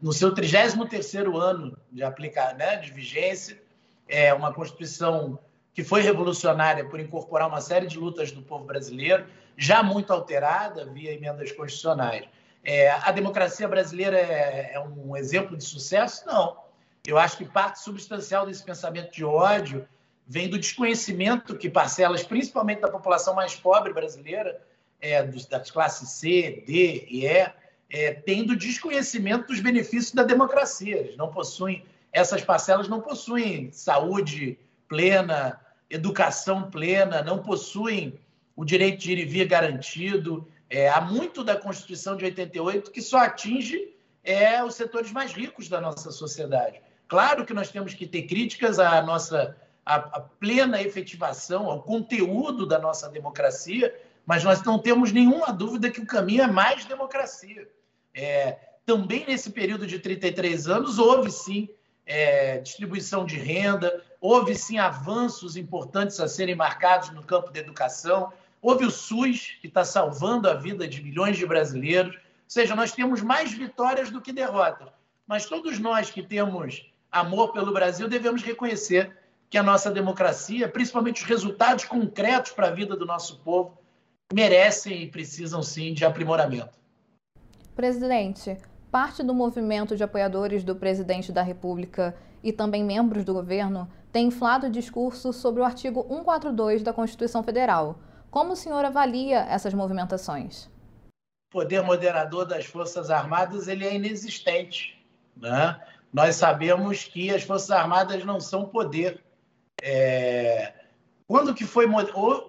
no 0.00 0.12
seu 0.12 0.32
33º 0.32 1.36
ano 1.36 1.76
de 1.90 2.04
aplicar, 2.04 2.54
né, 2.54 2.76
de 2.76 2.92
vigência, 2.92 3.60
é 4.06 4.32
uma 4.32 4.52
Constituição 4.52 5.40
que 5.74 5.82
foi 5.82 6.02
revolucionária 6.02 6.84
por 6.84 7.00
incorporar 7.00 7.48
uma 7.48 7.60
série 7.60 7.86
de 7.86 7.98
lutas 7.98 8.30
do 8.30 8.42
povo 8.42 8.64
brasileiro, 8.64 9.26
já 9.56 9.82
muito 9.82 10.12
alterada 10.12 10.86
via 10.86 11.12
emendas 11.12 11.52
constitucionais. 11.52 12.26
É, 12.64 12.90
a 12.90 13.10
democracia 13.10 13.66
brasileira 13.66 14.18
é, 14.18 14.72
é 14.74 14.80
um 14.80 15.16
exemplo 15.16 15.56
de 15.56 15.64
sucesso? 15.64 16.26
Não. 16.26 16.56
Eu 17.06 17.18
acho 17.18 17.36
que 17.36 17.44
parte 17.44 17.80
substancial 17.80 18.46
desse 18.46 18.62
pensamento 18.62 19.12
de 19.12 19.24
ódio 19.24 19.86
vem 20.26 20.48
do 20.48 20.58
desconhecimento 20.58 21.56
que 21.56 21.68
parcelas, 21.68 22.22
principalmente 22.22 22.80
da 22.80 22.88
população 22.88 23.34
mais 23.34 23.56
pobre 23.56 23.92
brasileira, 23.92 24.62
é, 25.00 25.22
das 25.22 25.70
classes 25.70 26.08
C, 26.10 26.62
D 26.66 27.06
e 27.08 27.26
E, 27.26 27.52
é, 27.90 28.12
tem 28.12 28.46
do 28.46 28.56
desconhecimento 28.56 29.48
dos 29.48 29.60
benefícios 29.60 30.12
da 30.12 30.22
democracia. 30.22 30.96
Eles 30.96 31.16
não 31.16 31.28
possuem, 31.28 31.84
essas 32.12 32.42
parcelas 32.42 32.88
não 32.88 33.00
possuem 33.00 33.72
saúde 33.72 34.58
plena, 34.88 35.60
educação 35.94 36.70
plena, 36.70 37.22
não 37.22 37.38
possuem 37.38 38.18
o 38.56 38.64
direito 38.64 39.00
de 39.00 39.12
ir 39.12 39.18
e 39.18 39.24
vir 39.24 39.46
garantido, 39.46 40.48
É, 40.74 40.88
há 40.88 41.02
muito 41.02 41.44
da 41.44 41.54
Constituição 41.54 42.16
de 42.16 42.24
88 42.24 42.90
que 42.90 43.02
só 43.02 43.18
atinge 43.18 43.92
é, 44.24 44.64
os 44.64 44.74
setores 44.74 45.12
mais 45.12 45.30
ricos 45.34 45.68
da 45.68 45.78
nossa 45.78 46.10
sociedade. 46.10 46.80
Claro 47.06 47.44
que 47.44 47.52
nós 47.52 47.70
temos 47.70 47.92
que 47.92 48.06
ter 48.06 48.22
críticas 48.22 48.78
à 48.78 49.02
nossa 49.02 49.54
à, 49.84 49.96
à 49.96 50.20
plena 50.20 50.80
efetivação, 50.80 51.68
ao 51.68 51.82
conteúdo 51.82 52.64
da 52.64 52.78
nossa 52.78 53.10
democracia, 53.10 53.94
mas 54.24 54.44
nós 54.44 54.62
não 54.62 54.78
temos 54.78 55.12
nenhuma 55.12 55.52
dúvida 55.52 55.90
que 55.90 56.00
o 56.00 56.06
caminho 56.06 56.44
é 56.44 56.46
mais 56.46 56.86
democracia. 56.86 57.68
É, 58.14 58.56
também 58.86 59.26
nesse 59.26 59.50
período 59.50 59.86
de 59.86 59.98
33 59.98 60.68
anos, 60.68 60.98
houve 60.98 61.30
sim 61.30 61.68
é, 62.06 62.58
distribuição 62.58 63.26
de 63.26 63.36
renda, 63.36 64.02
houve 64.22 64.54
sim 64.54 64.78
avanços 64.78 65.56
importantes 65.56 66.20
a 66.20 66.28
serem 66.28 66.54
marcados 66.54 67.10
no 67.10 67.24
campo 67.24 67.50
da 67.50 67.58
educação, 67.58 68.32
houve 68.62 68.86
o 68.86 68.90
SUS, 68.90 69.58
que 69.60 69.66
está 69.66 69.84
salvando 69.84 70.48
a 70.48 70.54
vida 70.54 70.86
de 70.86 71.02
milhões 71.02 71.36
de 71.36 71.44
brasileiros. 71.44 72.14
Ou 72.14 72.20
seja, 72.46 72.76
nós 72.76 72.92
temos 72.92 73.20
mais 73.20 73.52
vitórias 73.52 74.10
do 74.10 74.20
que 74.20 74.32
derrotas. 74.32 74.88
Mas 75.26 75.46
todos 75.46 75.80
nós 75.80 76.08
que 76.08 76.22
temos 76.22 76.88
amor 77.10 77.52
pelo 77.52 77.72
Brasil 77.72 78.08
devemos 78.08 78.42
reconhecer 78.42 79.16
que 79.50 79.58
a 79.58 79.62
nossa 79.62 79.90
democracia, 79.90 80.68
principalmente 80.68 81.22
os 81.22 81.28
resultados 81.28 81.84
concretos 81.84 82.52
para 82.52 82.68
a 82.68 82.70
vida 82.70 82.96
do 82.96 83.04
nosso 83.04 83.40
povo, 83.40 83.76
merecem 84.32 85.02
e 85.02 85.10
precisam 85.10 85.62
sim 85.62 85.92
de 85.92 86.04
aprimoramento. 86.04 86.78
Presidente, 87.74 88.56
parte 88.92 89.22
do 89.22 89.32
movimento 89.32 89.96
de 89.96 90.04
apoiadores 90.04 90.62
do 90.62 90.76
presidente 90.76 91.32
da 91.32 91.40
República 91.40 92.14
e 92.44 92.52
também 92.52 92.84
membros 92.84 93.24
do 93.24 93.32
governo 93.32 93.90
tem 94.12 94.26
inflado 94.26 94.66
o 94.66 94.70
discurso 94.70 95.32
sobre 95.32 95.62
o 95.62 95.64
artigo 95.64 96.02
142 96.06 96.82
da 96.82 96.92
Constituição 96.92 97.42
Federal. 97.42 97.98
Como 98.30 98.52
o 98.52 98.56
senhor 98.56 98.84
avalia 98.84 99.46
essas 99.48 99.72
movimentações? 99.72 100.66
O 101.50 101.52
poder 101.52 101.82
moderador 101.82 102.44
das 102.44 102.66
Forças 102.66 103.10
Armadas 103.10 103.66
ele 103.66 103.86
é 103.86 103.94
inexistente. 103.94 105.02
Né? 105.34 105.80
Nós 106.12 106.36
sabemos 106.36 107.04
que 107.04 107.34
as 107.34 107.42
Forças 107.44 107.70
Armadas 107.70 108.22
não 108.26 108.38
são 108.40 108.66
poder. 108.66 109.24
É... 109.82 110.74
Quando, 111.26 111.54
que 111.54 111.64
foi, 111.64 111.86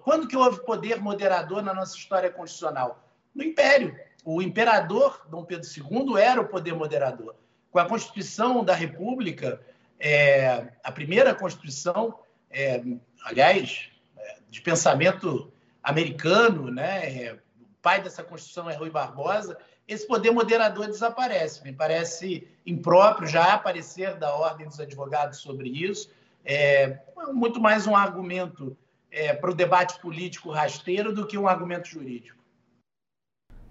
quando 0.02 0.28
que 0.28 0.36
houve 0.36 0.62
poder 0.66 1.00
moderador 1.00 1.62
na 1.62 1.72
nossa 1.72 1.96
história 1.96 2.30
constitucional? 2.30 3.02
No 3.34 3.42
Império 3.42 3.98
o 4.24 4.40
imperador 4.40 5.26
Dom 5.28 5.44
Pedro 5.44 5.68
II 5.68 6.16
era 6.20 6.40
o 6.40 6.48
poder 6.48 6.74
moderador. 6.74 7.34
Com 7.70 7.78
a 7.78 7.84
Constituição 7.84 8.64
da 8.64 8.74
República, 8.74 9.60
é, 10.00 10.68
a 10.82 10.90
primeira 10.90 11.34
Constituição, 11.34 12.18
é, 12.50 12.82
aliás, 13.24 13.90
é, 14.16 14.38
de 14.48 14.62
pensamento 14.62 15.52
americano, 15.82 16.70
né, 16.70 17.24
é, 17.24 17.32
o 17.34 17.66
pai 17.82 18.00
dessa 18.00 18.22
Constituição 18.22 18.70
é 18.70 18.74
Rui 18.74 18.90
Barbosa, 18.90 19.58
esse 19.86 20.06
poder 20.06 20.30
moderador 20.30 20.86
desaparece. 20.86 21.62
Me 21.62 21.72
parece 21.72 22.48
impróprio 22.64 23.28
já 23.28 23.52
aparecer 23.52 24.16
da 24.16 24.34
Ordem 24.34 24.66
dos 24.66 24.80
Advogados 24.80 25.40
sobre 25.40 25.68
isso. 25.68 26.10
É 26.42 26.98
muito 27.32 27.60
mais 27.60 27.86
um 27.86 27.94
argumento 27.94 28.74
é, 29.10 29.34
para 29.34 29.50
o 29.50 29.54
debate 29.54 30.00
político 30.00 30.50
rasteiro 30.50 31.12
do 31.12 31.26
que 31.26 31.36
um 31.36 31.46
argumento 31.46 31.88
jurídico 31.88 32.43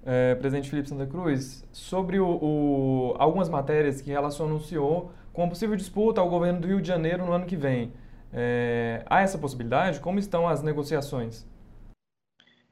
é, 0.05 0.35
presidente 0.35 0.69
Felipe 0.69 0.89
Santa 0.89 1.05
Cruz, 1.05 1.65
sobre 1.71 2.19
o, 2.19 2.27
o, 2.27 3.15
algumas 3.17 3.49
matérias 3.49 4.01
que 4.01 4.11
relacionam 4.11 4.57
o 4.57 4.61
senhor 4.61 5.11
com 5.31 5.43
a 5.43 5.47
possível 5.47 5.75
disputa 5.75 6.21
ao 6.21 6.29
governo 6.29 6.59
do 6.59 6.67
Rio 6.67 6.81
de 6.81 6.87
Janeiro 6.87 7.25
no 7.25 7.31
ano 7.31 7.45
que 7.45 7.55
vem. 7.55 7.91
É, 8.31 9.03
há 9.05 9.21
essa 9.21 9.37
possibilidade? 9.37 9.99
Como 9.99 10.19
estão 10.19 10.47
as 10.47 10.61
negociações? 10.61 11.45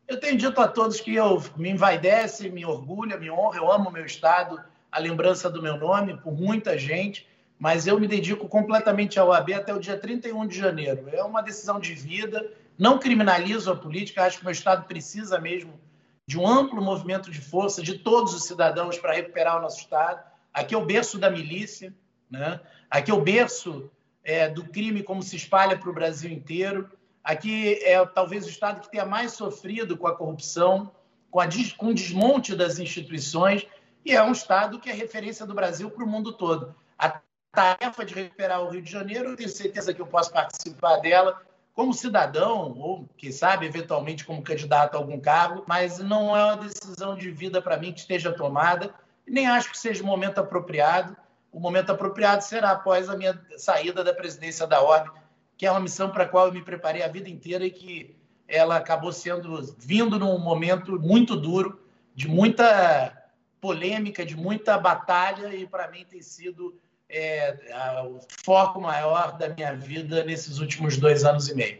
Eu 0.07 0.19
tenho 0.19 0.37
dito 0.37 0.59
a 0.59 0.67
todos 0.67 0.99
que 0.99 1.15
eu 1.15 1.41
me 1.55 1.69
envaidece, 1.69 2.49
me 2.49 2.65
orgulha, 2.65 3.17
me 3.17 3.31
honra, 3.31 3.57
eu 3.57 3.71
amo 3.71 3.89
o 3.89 3.91
meu 3.91 4.05
Estado, 4.05 4.59
a 4.91 4.99
lembrança 4.99 5.49
do 5.49 5.61
meu 5.61 5.77
nome 5.77 6.17
por 6.17 6.33
muita 6.33 6.77
gente, 6.77 7.27
mas 7.57 7.87
eu 7.87 7.99
me 7.99 8.07
dedico 8.07 8.49
completamente 8.49 9.17
ao 9.17 9.31
AB 9.31 9.53
até 9.53 9.73
o 9.73 9.79
dia 9.79 9.97
31 9.97 10.47
de 10.47 10.57
janeiro. 10.57 11.05
É 11.13 11.23
uma 11.23 11.41
decisão 11.41 11.79
de 11.79 11.93
vida, 11.93 12.51
não 12.77 12.99
criminalizo 12.99 13.71
a 13.71 13.75
política, 13.75 14.25
acho 14.25 14.37
que 14.37 14.43
o 14.43 14.45
meu 14.45 14.51
Estado 14.51 14.85
precisa 14.85 15.39
mesmo 15.39 15.79
de 16.27 16.37
um 16.39 16.47
amplo 16.47 16.81
movimento 16.81 17.31
de 17.31 17.41
força 17.41 17.81
de 17.81 17.99
todos 17.99 18.33
os 18.33 18.45
cidadãos 18.45 18.97
para 18.97 19.13
recuperar 19.13 19.57
o 19.57 19.61
nosso 19.61 19.79
Estado. 19.79 20.23
Aqui 20.53 20.75
é 20.75 20.77
o 20.77 20.85
berço 20.85 21.17
da 21.17 21.29
milícia, 21.29 21.93
né? 22.29 22.59
aqui 22.89 23.11
é 23.11 23.13
o 23.13 23.21
berço 23.21 23.89
é, 24.23 24.47
do 24.47 24.63
crime 24.65 25.03
como 25.03 25.21
se 25.23 25.35
espalha 25.35 25.77
para 25.77 25.89
o 25.89 25.93
Brasil 25.93 26.31
inteiro. 26.31 26.89
Aqui 27.23 27.79
é 27.83 28.03
talvez 28.05 28.45
o 28.45 28.49
Estado 28.49 28.81
que 28.81 28.91
tenha 28.91 29.05
mais 29.05 29.33
sofrido 29.33 29.97
com 29.97 30.07
a 30.07 30.15
corrupção, 30.15 30.91
com, 31.29 31.39
a, 31.39 31.47
com 31.77 31.87
o 31.87 31.93
desmonte 31.93 32.55
das 32.55 32.79
instituições, 32.79 33.65
e 34.03 34.11
é 34.11 34.23
um 34.23 34.31
Estado 34.31 34.79
que 34.79 34.89
é 34.89 34.93
referência 34.93 35.45
do 35.45 35.53
Brasil 35.53 35.89
para 35.91 36.03
o 36.03 36.07
mundo 36.07 36.33
todo. 36.33 36.75
A 36.97 37.21
tarefa 37.51 38.03
de 38.03 38.13
recuperar 38.13 38.61
o 38.61 38.69
Rio 38.69 38.81
de 38.81 38.91
Janeiro, 38.91 39.29
eu 39.29 39.35
tenho 39.35 39.49
certeza 39.49 39.93
que 39.93 40.01
eu 40.01 40.07
posso 40.07 40.31
participar 40.31 40.97
dela, 40.97 41.41
como 41.73 41.93
cidadão, 41.93 42.77
ou 42.77 43.09
quem 43.17 43.31
sabe, 43.31 43.65
eventualmente, 43.65 44.25
como 44.25 44.41
candidato 44.41 44.95
a 44.95 44.97
algum 44.97 45.19
cargo, 45.19 45.63
mas 45.67 45.99
não 45.99 46.35
é 46.35 46.43
uma 46.45 46.57
decisão 46.57 47.15
de 47.15 47.31
vida 47.31 47.61
para 47.61 47.77
mim 47.77 47.93
que 47.93 47.99
esteja 47.99 48.31
tomada, 48.31 48.93
nem 49.25 49.47
acho 49.47 49.71
que 49.71 49.77
seja 49.77 50.03
o 50.03 50.05
momento 50.05 50.39
apropriado. 50.39 51.15
O 51.51 51.59
momento 51.59 51.91
apropriado 51.91 52.43
será 52.43 52.71
após 52.71 53.09
a 53.09 53.17
minha 53.17 53.39
saída 53.57 54.03
da 54.03 54.13
presidência 54.13 54.67
da 54.67 54.81
ordem, 54.81 55.11
que 55.57 55.65
é 55.65 55.71
uma 55.71 55.79
missão 55.79 56.09
para 56.09 56.23
a 56.23 56.27
qual 56.27 56.47
eu 56.47 56.53
me 56.53 56.61
preparei 56.61 57.03
a 57.03 57.07
vida 57.07 57.29
inteira 57.29 57.65
e 57.65 57.71
que 57.71 58.15
ela 58.47 58.75
acabou 58.77 59.13
sendo 59.13 59.61
vindo 59.77 60.19
num 60.19 60.37
momento 60.37 60.99
muito 60.99 61.35
duro, 61.35 61.81
de 62.13 62.27
muita 62.27 63.17
polêmica, 63.61 64.25
de 64.25 64.35
muita 64.35 64.77
batalha, 64.77 65.55
e 65.55 65.65
para 65.65 65.89
mim 65.89 66.03
tem 66.03 66.21
sido 66.21 66.77
é, 67.11 67.57
o 68.05 68.19
foco 68.43 68.79
maior 68.79 69.37
da 69.37 69.49
minha 69.49 69.75
vida 69.75 70.23
nesses 70.23 70.59
últimos 70.59 70.97
dois 70.97 71.25
anos 71.25 71.49
e 71.49 71.55
meio. 71.55 71.79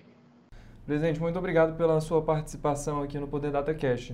Presidente, 0.86 1.20
muito 1.20 1.40
obrigado 1.40 1.78
pela 1.78 2.02
sua 2.02 2.22
participação 2.22 3.02
aqui 3.02 3.18
no 3.18 3.28
Poder 3.28 3.52
Data 3.52 3.74
Cash. 3.74 4.14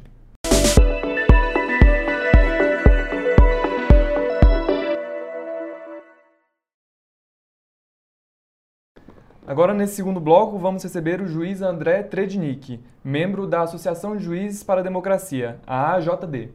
Agora, 9.47 9.74
nesse 9.74 9.95
segundo 9.95 10.19
bloco, 10.19 10.59
vamos 10.59 10.83
receber 10.83 11.21
o 11.21 11.27
juiz 11.27 11.62
André 11.62 12.03
Trednik, 12.03 12.83
membro 13.01 13.47
da 13.47 13.62
Associação 13.62 14.15
de 14.17 14.24
Juízes 14.24 14.62
para 14.62 14.81
a 14.81 14.83
Democracia, 14.83 15.57
a 15.65 15.93
AJD. 15.93 16.50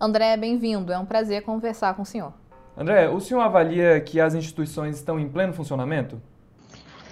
André, 0.00 0.36
bem-vindo. 0.36 0.92
É 0.92 0.98
um 0.98 1.04
prazer 1.04 1.42
conversar 1.42 1.94
com 1.94 2.02
o 2.02 2.06
senhor. 2.06 2.32
André, 2.78 3.08
o 3.08 3.18
senhor 3.18 3.40
avalia 3.40 4.00
que 4.00 4.20
as 4.20 4.34
instituições 4.36 4.96
estão 4.96 5.18
em 5.18 5.28
pleno 5.28 5.52
funcionamento? 5.52 6.22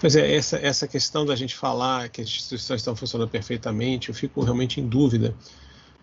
Pois 0.01 0.15
é, 0.15 0.37
essa, 0.37 0.59
essa 0.59 0.87
questão 0.87 1.27
da 1.27 1.35
gente 1.35 1.57
falar 1.57 2.09
que 2.09 2.21
as 2.21 2.29
instituições 2.29 2.81
estão 2.81 2.95
funcionando 2.95 3.29
perfeitamente, 3.29 4.11
eu 4.11 4.15
fico 4.15 4.41
realmente 4.43 4.81
em 4.81 4.87
dúvida, 4.87 5.35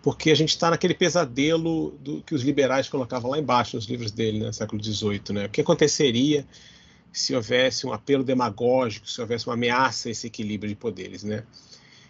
porque 0.02 0.32
a 0.32 0.36
gente 0.36 0.50
está 0.50 0.70
naquele 0.70 0.94
pesadelo 0.94 1.92
do 2.02 2.22
que 2.24 2.36
os 2.36 2.42
liberais 2.42 2.90
colocavam 2.90 3.32
lá 3.32 3.40
embaixo 3.40 3.78
nos 3.78 3.86
livros 3.86 4.12
dele, 4.12 4.40
no 4.40 4.48
né, 4.48 4.52
século 4.52 4.84
XVIII. 4.84 5.22
Né? 5.30 5.46
O 5.46 5.50
que 5.50 5.62
aconteceria 5.62 6.46
se 7.14 7.34
houvesse 7.34 7.88
um 7.88 7.94
apelo 7.94 8.24
demagógico, 8.24 9.10
se 9.10 9.22
houvesse 9.22 9.48
uma 9.48 9.54
ameaça 9.54 10.10
a 10.10 10.12
esse 10.12 10.28
equilíbrio 10.28 10.68
de 10.68 10.76
poderes? 10.76 11.24
Né? 11.24 11.44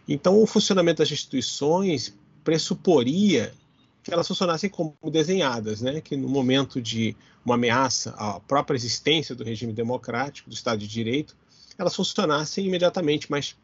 Então, 0.08 0.42
o 0.42 0.48
funcionamento 0.48 1.04
das 1.04 1.12
instituições 1.12 2.18
pressuporia 2.44 3.54
elas 4.12 4.28
funcionassem 4.28 4.70
como 4.70 4.98
desenhadas, 5.12 5.82
né? 5.82 6.02
que 6.02 6.16
no 6.16 6.28
momento 6.28 6.82
de 6.82 7.16
uma 7.46 7.56
ameaça 7.56 8.12
à 8.18 8.40
própria 8.40 8.76
existência 8.76 9.36
do 9.36 9.44
regime 9.44 9.74
democrático, 9.74 10.50
do 10.50 10.54
Estado 10.54 10.80
de 10.80 10.88
Direito, 10.88 11.36
elas 11.78 11.96
funcionassem 11.96 12.66
imediatamente, 12.66 13.30
mas 13.30 13.56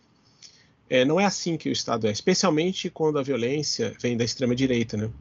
é, 0.89 1.05
não 1.05 1.19
é 1.19 1.25
assim 1.25 1.58
que 1.58 1.69
o 1.69 1.72
Estado 1.72 2.08
é, 2.08 2.12
especialmente 2.12 2.89
quando 2.89 3.19
a 3.19 3.24
violência 3.24 3.96
vem 4.01 4.17
da 4.17 4.24
extrema-direita. 4.24 4.98
Né? 4.98 5.12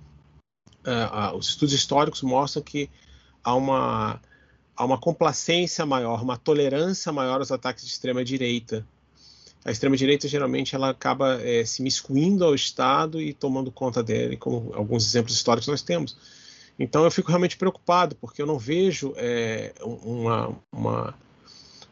Ah, 0.85 1.35
os 1.35 1.51
estudos 1.51 1.75
históricos 1.75 2.23
mostram 2.23 2.63
que 2.63 2.89
há 3.45 3.55
uma, 3.55 4.21
há 4.75 4.85
uma 4.85 4.99
complacência 4.99 5.85
maior, 5.85 6.23
uma 6.23 6.39
tolerância 6.39 7.13
maior 7.13 7.41
aos 7.41 7.53
ataques 7.53 7.85
de 7.85 7.91
extrema-direita 7.91 8.87
a 9.65 9.71
extrema-direita 9.71 10.29
geralmente 10.29 10.75
ela 10.75 10.91
acaba 10.91 11.41
é, 11.43 11.65
se 11.65 11.83
miscuindo 11.83 12.45
ao 12.45 12.55
Estado 12.55 13.21
e 13.21 13.33
tomando 13.33 13.71
conta 13.71 14.03
dele, 14.03 14.37
como 14.37 14.73
alguns 14.75 15.07
exemplos 15.07 15.35
históricos 15.35 15.69
nós 15.69 15.83
temos. 15.83 16.17
Então 16.79 17.05
eu 17.05 17.11
fico 17.11 17.29
realmente 17.29 17.57
preocupado, 17.57 18.15
porque 18.17 18.41
eu 18.41 18.47
não 18.47 18.59
vejo 18.59 19.13
é, 19.17 19.75
uma, 19.83 20.55
uma, 20.73 21.15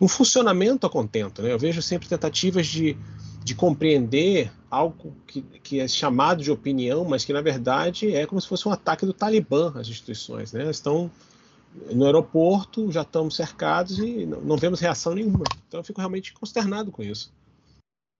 um 0.00 0.06
funcionamento 0.06 0.86
a 0.86 0.90
contento. 0.90 1.42
Né? 1.42 1.52
Eu 1.52 1.58
vejo 1.58 1.82
sempre 1.82 2.08
tentativas 2.08 2.66
de, 2.66 2.96
de 3.44 3.54
compreender 3.54 4.52
algo 4.70 5.12
que, 5.26 5.42
que, 5.42 5.80
é 5.80 5.88
chamado 5.88 6.42
de 6.42 6.52
opinião, 6.52 7.04
mas 7.04 7.24
que 7.24 7.32
na 7.32 7.40
verdade 7.40 8.14
é 8.14 8.26
como 8.26 8.40
se 8.40 8.46
fosse 8.46 8.68
um 8.68 8.72
ataque 8.72 9.04
do 9.04 9.12
Talibã 9.12 9.72
às 9.74 9.88
instituições. 9.88 10.52
Né? 10.52 10.70
Estão 10.70 11.10
no 11.92 12.06
aeroporto, 12.06 12.90
já 12.92 13.02
estamos 13.02 13.34
cercados 13.34 13.98
e 13.98 14.24
não, 14.24 14.40
não 14.40 14.56
vemos 14.56 14.78
reação 14.78 15.14
nenhuma. 15.14 15.44
Então 15.66 15.80
eu 15.80 15.84
fico 15.84 16.00
realmente 16.00 16.32
consternado 16.32 16.92
com 16.92 17.02
isso. 17.02 17.32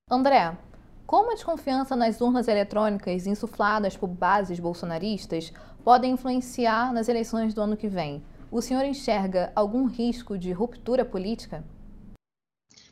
André, 0.08 0.56
Como 1.04 1.32
a 1.32 1.34
desconfiança 1.34 1.96
nas 1.96 2.20
urnas 2.20 2.46
eletrônicas 2.46 3.26
insufladas 3.26 3.96
por 3.96 4.06
bases 4.06 4.60
bolsonaristas 4.60 5.52
podem 5.82 6.12
influenciar 6.12 6.92
nas 6.92 7.08
eleições 7.08 7.52
do 7.52 7.60
ano 7.60 7.76
que 7.76 7.88
vem? 7.88 8.22
O 8.48 8.62
senhor 8.62 8.84
enxerga 8.84 9.50
algum 9.52 9.86
risco 9.86 10.38
de 10.38 10.52
ruptura 10.52 11.04
política? 11.04 11.64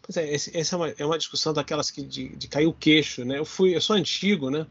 Pois 0.02 0.16
é, 0.16 0.35
essa 0.35 0.75
é 0.75 0.76
uma, 0.76 0.88
é 0.88 1.06
uma 1.06 1.16
discussão 1.16 1.52
daquelas 1.52 1.88
que 1.88 2.02
de, 2.02 2.35
de 2.35 2.49
cair 2.49 2.66
o 2.66 2.73
queixo, 2.73 3.25
né? 3.25 3.38
Eu 3.38 3.44
fui, 3.44 3.76
eu 3.76 3.80
sou 3.80 3.94
antigo, 3.94 4.50
né? 4.50 4.66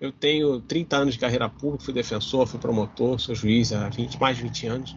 Eu 0.00 0.10
tenho 0.10 0.60
30 0.62 0.96
anos 0.96 1.14
de 1.14 1.20
carreira 1.20 1.48
pública, 1.48 1.84
fui 1.84 1.94
defensor, 1.94 2.48
fui 2.48 2.58
promotor, 2.58 3.20
sou 3.20 3.32
juiz 3.32 3.72
há 3.72 3.88
20, 3.88 4.18
mais 4.18 4.36
de 4.36 4.42
20 4.42 4.66
anos. 4.66 4.96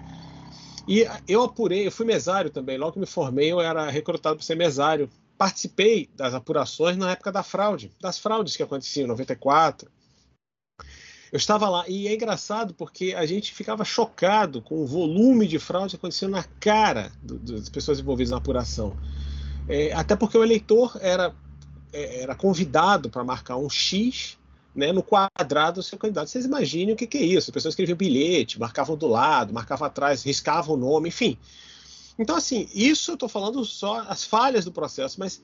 E 0.88 1.08
eu 1.28 1.44
apurei, 1.44 1.86
eu 1.86 1.92
fui 1.92 2.06
mesário 2.06 2.50
também. 2.50 2.80
Logo 2.80 2.94
que 2.94 3.00
me 3.00 3.06
formei, 3.06 3.52
eu 3.52 3.62
era 3.62 3.92
recrutado 3.92 4.38
para 4.38 4.46
ser 4.46 4.56
mesário. 4.56 5.08
Participei 5.38 6.10
das 6.16 6.34
apurações 6.34 6.98
na 6.98 7.12
época 7.12 7.32
da 7.32 7.44
fraude, 7.44 7.92
das 8.00 8.18
fraudes 8.18 8.56
que 8.56 8.64
aconteciam 8.64 9.06
em 9.06 9.10
94. 9.10 9.92
Eu 11.32 11.38
estava 11.38 11.68
lá 11.68 11.84
e 11.88 12.08
é 12.08 12.14
engraçado 12.14 12.76
porque 12.76 13.16
a 13.18 13.26
gente 13.26 13.52
ficava 13.52 13.84
chocado 13.84 14.62
com 14.62 14.84
o 14.84 14.86
volume 14.86 15.48
de 15.48 15.58
fraude 15.58 15.96
acontecendo 15.96 16.32
na 16.32 16.44
cara 16.44 17.12
do, 17.24 17.40
das 17.40 17.70
pessoas 17.70 18.00
envolvidas 18.00 18.30
na 18.30 18.38
apuração. 18.38 18.96
É, 19.68 19.92
até 19.94 20.16
porque 20.16 20.38
o 20.38 20.44
eleitor 20.44 20.96
era, 21.02 21.34
é, 21.92 22.22
era 22.22 22.36
convidado 22.36 23.10
para 23.10 23.24
marcar 23.24 23.58
um 23.58 23.68
X 23.68 24.38
né, 24.76 24.92
no 24.92 25.04
quadrado 25.04 25.80
do 25.80 25.84
seu 25.84 25.98
candidato. 25.98 26.30
Vocês 26.30 26.46
imaginem 26.46 26.94
o 26.94 26.98
que, 26.98 27.08
que, 27.08 27.18
é 27.18 27.24
isso. 27.24 27.50
As 27.50 27.54
pessoas 27.54 27.74
escreviam 27.74 27.98
bilhete, 27.98 28.60
marcavam 28.60 28.96
do 28.96 29.08
lado, 29.08 29.54
marcavam 29.54 29.88
atrás, 29.88 30.24
riscavam 30.24 30.76
o 30.76 30.78
nome, 30.78 31.10
enfim. 31.10 31.38
Então, 32.18 32.36
assim, 32.36 32.68
isso 32.74 33.12
eu 33.12 33.16
estou 33.16 33.30
falando 33.30 33.64
só 33.66 34.02
as 34.02 34.24
falhas 34.24 34.66
do 34.66 34.72
processo, 34.72 35.20
mas 35.20 35.42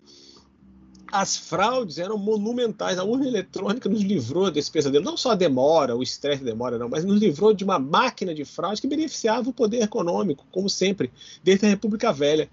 as 1.11 1.35
fraudes 1.35 1.97
eram 1.97 2.17
monumentais. 2.17 2.97
A 2.99 3.03
urna 3.03 3.27
eletrônica 3.27 3.89
nos 3.89 4.01
livrou 4.01 4.51
desse 4.51 4.71
pesadelo. 4.71 5.03
Não 5.03 5.17
só 5.17 5.31
a 5.31 5.35
demora, 5.35 5.95
o 5.95 6.03
estresse 6.03 6.43
demora, 6.43 6.77
não, 6.77 6.87
mas 6.87 7.03
nos 7.03 7.19
livrou 7.19 7.53
de 7.53 7.63
uma 7.63 7.79
máquina 7.79 8.33
de 8.33 8.45
fraude 8.45 8.81
que 8.81 8.87
beneficiava 8.87 9.49
o 9.49 9.53
poder 9.53 9.81
econômico, 9.81 10.45
como 10.51 10.69
sempre, 10.69 11.11
desde 11.43 11.65
a 11.65 11.69
República 11.69 12.13
Velha. 12.13 12.49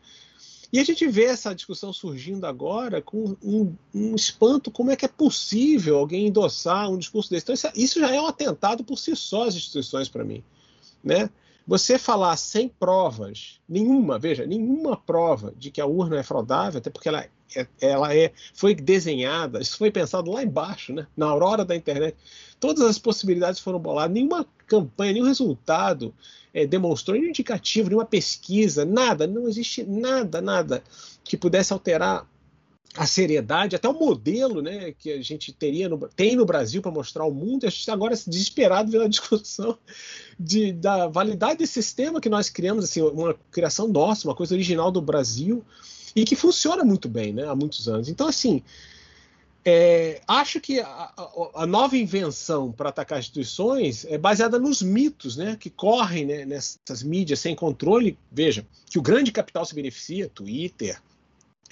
E 0.72 0.80
a 0.80 0.84
gente 0.84 1.06
vê 1.06 1.24
essa 1.24 1.54
discussão 1.54 1.92
surgindo 1.92 2.44
agora 2.44 3.00
com 3.00 3.36
um, 3.42 3.74
um, 3.94 4.14
espanto 4.14 4.70
como 4.70 4.90
é 4.90 4.96
que 4.96 5.04
é 5.04 5.08
possível 5.08 5.98
alguém 5.98 6.26
endossar 6.26 6.90
um 6.90 6.98
discurso 6.98 7.30
desse. 7.30 7.44
Então, 7.44 7.54
isso, 7.54 7.68
isso 7.74 8.00
já 8.00 8.12
é 8.12 8.20
um 8.20 8.26
atentado 8.26 8.82
por 8.82 8.98
si 8.98 9.14
só 9.14 9.44
as 9.44 9.54
instituições 9.54 10.08
para 10.08 10.24
mim. 10.24 10.42
Né? 11.04 11.30
Você 11.66 11.98
falar 11.98 12.36
sem 12.36 12.68
provas, 12.68 13.60
nenhuma, 13.68 14.18
veja, 14.20 14.46
nenhuma 14.46 14.96
prova 14.96 15.52
de 15.56 15.70
que 15.70 15.80
a 15.80 15.86
urna 15.86 16.20
é 16.20 16.22
fraudável, 16.22 16.78
até 16.78 16.90
porque 16.90 17.08
ela, 17.08 17.26
é, 17.56 17.66
ela 17.80 18.14
é, 18.14 18.32
foi 18.54 18.72
desenhada, 18.72 19.60
isso 19.60 19.76
foi 19.76 19.90
pensado 19.90 20.30
lá 20.30 20.44
embaixo, 20.44 20.92
né? 20.92 21.08
na 21.16 21.26
aurora 21.26 21.64
da 21.64 21.74
internet. 21.74 22.16
Todas 22.60 22.84
as 22.84 23.00
possibilidades 23.00 23.58
foram 23.58 23.80
boladas, 23.80 24.14
nenhuma 24.14 24.46
campanha, 24.66 25.14
nenhum 25.14 25.26
resultado 25.26 26.14
é, 26.54 26.64
demonstrou 26.66 27.16
nenhum 27.16 27.30
indicativo, 27.30 27.88
nenhuma 27.88 28.06
pesquisa, 28.06 28.84
nada, 28.84 29.26
não 29.26 29.48
existe 29.48 29.82
nada, 29.82 30.40
nada 30.40 30.84
que 31.24 31.36
pudesse 31.36 31.72
alterar 31.72 32.28
a 32.94 33.06
seriedade, 33.06 33.76
até 33.76 33.88
o 33.88 33.92
modelo 33.92 34.62
né, 34.62 34.92
que 34.92 35.12
a 35.12 35.22
gente 35.22 35.52
teria 35.52 35.88
no, 35.88 35.98
tem 36.08 36.34
no 36.34 36.46
Brasil 36.46 36.80
para 36.80 36.90
mostrar 36.90 37.24
ao 37.24 37.32
mundo, 37.32 37.66
a 37.66 37.68
gente 37.68 37.80
está 37.80 37.92
agora 37.92 38.14
desesperado 38.26 38.90
pela 38.90 39.08
discussão 39.08 39.78
de, 40.38 40.72
da 40.72 41.06
validade 41.06 41.58
desse 41.58 41.74
sistema 41.74 42.20
que 42.20 42.28
nós 42.28 42.48
criamos, 42.48 42.84
assim, 42.84 43.02
uma 43.02 43.34
criação 43.50 43.86
nossa, 43.88 44.26
uma 44.26 44.34
coisa 44.34 44.54
original 44.54 44.90
do 44.90 45.02
Brasil, 45.02 45.64
e 46.14 46.24
que 46.24 46.34
funciona 46.34 46.82
muito 46.84 47.08
bem 47.08 47.32
né, 47.32 47.46
há 47.46 47.54
muitos 47.54 47.86
anos. 47.88 48.08
Então, 48.08 48.26
assim, 48.26 48.62
é, 49.68 50.20
acho 50.28 50.60
que 50.60 50.78
a, 50.78 51.12
a, 51.54 51.66
nova 51.66 51.96
invenção 51.96 52.70
para 52.70 52.88
atacar 52.88 53.18
instituições 53.18 54.04
é 54.04 54.16
baseada 54.16 54.60
nos 54.60 54.80
mitos 54.80 55.36
né, 55.36 55.56
que 55.58 55.68
correm 55.68 56.24
né, 56.24 56.46
nessas 56.46 57.02
mídias 57.02 57.40
sem 57.40 57.54
controle. 57.54 58.16
Veja, 58.30 58.64
que 58.88 58.96
o 58.96 59.02
grande 59.02 59.32
capital 59.32 59.66
se 59.66 59.74
beneficia, 59.74 60.28
Twitter, 60.28 61.02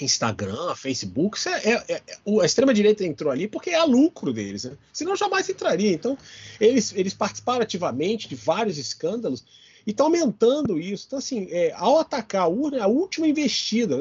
Instagram, 0.01 0.75
Facebook, 0.75 1.39
é, 1.49 1.71
é, 1.71 1.85
é, 1.89 2.03
a 2.41 2.45
extrema-direita 2.45 3.05
entrou 3.05 3.31
ali 3.31 3.47
porque 3.47 3.71
é 3.71 3.77
a 3.77 3.85
lucro 3.85 4.33
deles, 4.33 4.65
né? 4.65 4.73
senão 4.93 5.15
jamais 5.15 5.49
entraria. 5.49 5.93
Então, 5.93 6.19
eles, 6.61 6.93
eles 6.95 7.15
participaram 7.15 7.63
ativamente 7.63 8.29
de 8.29 8.35
vários 8.35 8.77
escândalos 8.77 9.45
e 9.87 9.91
está 9.91 10.03
aumentando 10.03 10.81
isso. 10.81 11.05
Então, 11.07 11.19
assim, 11.19 11.47
é, 11.51 11.73
ao 11.77 11.99
atacar 11.99 12.43
a 12.43 12.49
urna, 12.49 12.79
é 12.79 12.81
a 12.81 12.87
última 12.87 13.29
investida. 13.29 13.97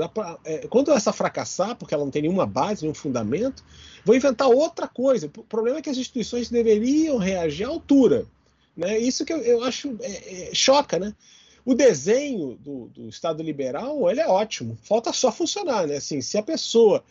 É, 0.45 0.67
quando 0.67 0.91
essa 0.91 1.13
fracassar, 1.13 1.75
porque 1.75 1.93
ela 1.93 2.03
não 2.03 2.11
tem 2.11 2.23
nenhuma 2.23 2.45
base, 2.45 2.81
nenhum 2.81 2.95
fundamento, 2.95 3.63
vão 4.03 4.15
inventar 4.15 4.47
outra 4.47 4.87
coisa. 4.87 5.27
O 5.27 5.43
problema 5.43 5.77
é 5.77 5.81
que 5.81 5.89
as 5.89 5.97
instituições 5.97 6.49
deveriam 6.49 7.17
reagir 7.17 7.65
à 7.65 7.69
altura. 7.69 8.25
Né? 8.75 8.97
Isso 8.97 9.25
que 9.25 9.33
eu, 9.33 9.41
eu 9.41 9.63
acho 9.63 9.95
choca, 10.53 10.97
né? 10.97 11.13
O 11.65 11.73
desenho 11.73 12.55
do, 12.55 12.87
do, 12.87 13.07
Estado 13.07 13.41
liberal 13.41 14.09
ele 14.09 14.19
é 14.19 14.27
ótimo, 14.27 14.77
falta 14.83 15.13
só 15.13 15.31
funcionar, 15.31 15.87
né? 15.87 15.95
Assim, 15.95 16.21
se 16.21 16.37
a 16.37 16.43
pessoa 16.43 17.03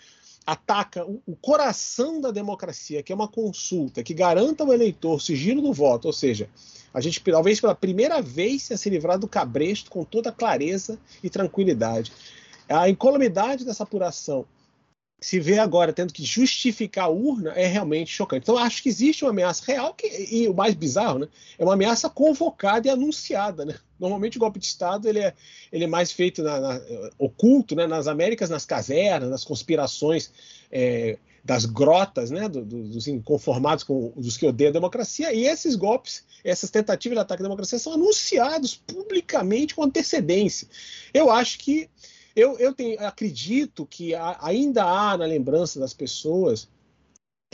ataca 0.46 1.04
o, 1.06 1.22
o 1.26 1.34
coração 1.36 2.20
da 2.20 2.30
democracia, 2.30 3.02
que 3.02 3.12
é 3.12 3.14
uma 3.14 3.28
consulta 3.28 4.02
que 4.02 4.12
garanta 4.12 4.62
ao 4.62 4.72
eleitor 4.72 5.22
sigilo 5.22 5.62
do 5.62 5.72
voto, 5.72 6.06
ou 6.06 6.12
seja, 6.12 6.50
a 6.92 7.00
gente 7.00 7.22
talvez 7.22 7.60
pela 7.60 7.74
primeira 7.74 8.20
vez 8.20 8.64
se 8.64 8.90
livrar 8.90 9.18
do 9.18 9.26
cabresto 9.26 9.90
com 9.90 10.04
toda 10.04 10.30
clareza 10.30 10.98
e 11.22 11.30
tranquilidade. 11.30 12.12
A 12.68 12.88
incolumidade 12.88 13.64
dessa 13.64 13.84
apuração 13.84 14.44
se 15.22 15.38
vê 15.38 15.58
agora 15.58 15.92
tendo 15.92 16.12
que 16.12 16.24
justificar 16.24 17.04
a 17.04 17.08
urna 17.08 17.52
é 17.52 17.64
realmente 17.64 18.12
chocante. 18.12 18.42
Então, 18.42 18.58
acho 18.58 18.82
que 18.82 18.88
existe 18.88 19.24
uma 19.24 19.30
ameaça 19.30 19.62
real, 19.64 19.94
que, 19.94 20.06
e 20.06 20.48
o 20.48 20.54
mais 20.54 20.74
bizarro, 20.74 21.20
né, 21.20 21.28
é 21.56 21.64
uma 21.64 21.74
ameaça 21.74 22.10
convocada 22.10 22.88
e 22.88 22.90
anunciada. 22.90 23.64
Né? 23.64 23.76
Normalmente, 24.00 24.36
o 24.36 24.40
golpe 24.40 24.58
de 24.58 24.66
Estado 24.66 25.08
ele 25.08 25.20
é, 25.20 25.32
ele 25.70 25.84
é 25.84 25.86
mais 25.86 26.10
feito 26.10 26.42
na, 26.42 26.60
na, 26.60 26.80
oculto, 27.16 27.76
né, 27.76 27.86
nas 27.86 28.08
Américas, 28.08 28.50
nas 28.50 28.66
casernas, 28.66 29.30
nas 29.30 29.44
conspirações 29.44 30.32
é, 30.72 31.16
das 31.44 31.66
grotas, 31.66 32.32
né, 32.32 32.48
do, 32.48 32.64
do, 32.64 32.82
dos 32.88 33.06
inconformados 33.06 33.84
com 33.84 34.12
os 34.16 34.36
que 34.36 34.46
odeiam 34.46 34.70
a 34.70 34.72
democracia, 34.72 35.32
e 35.32 35.46
esses 35.46 35.76
golpes, 35.76 36.24
essas 36.42 36.68
tentativas 36.68 37.16
de 37.16 37.22
ataque 37.22 37.42
à 37.42 37.44
democracia 37.44 37.78
são 37.78 37.92
anunciados 37.92 38.74
publicamente 38.74 39.72
com 39.72 39.84
antecedência. 39.84 40.66
Eu 41.14 41.30
acho 41.30 41.60
que 41.60 41.88
eu, 42.34 42.58
eu 42.58 42.72
tenho, 42.72 42.98
acredito 43.04 43.86
que 43.86 44.14
há, 44.14 44.38
ainda 44.40 44.84
há 44.84 45.16
na 45.16 45.24
lembrança 45.24 45.78
das 45.78 45.92
pessoas 45.94 46.68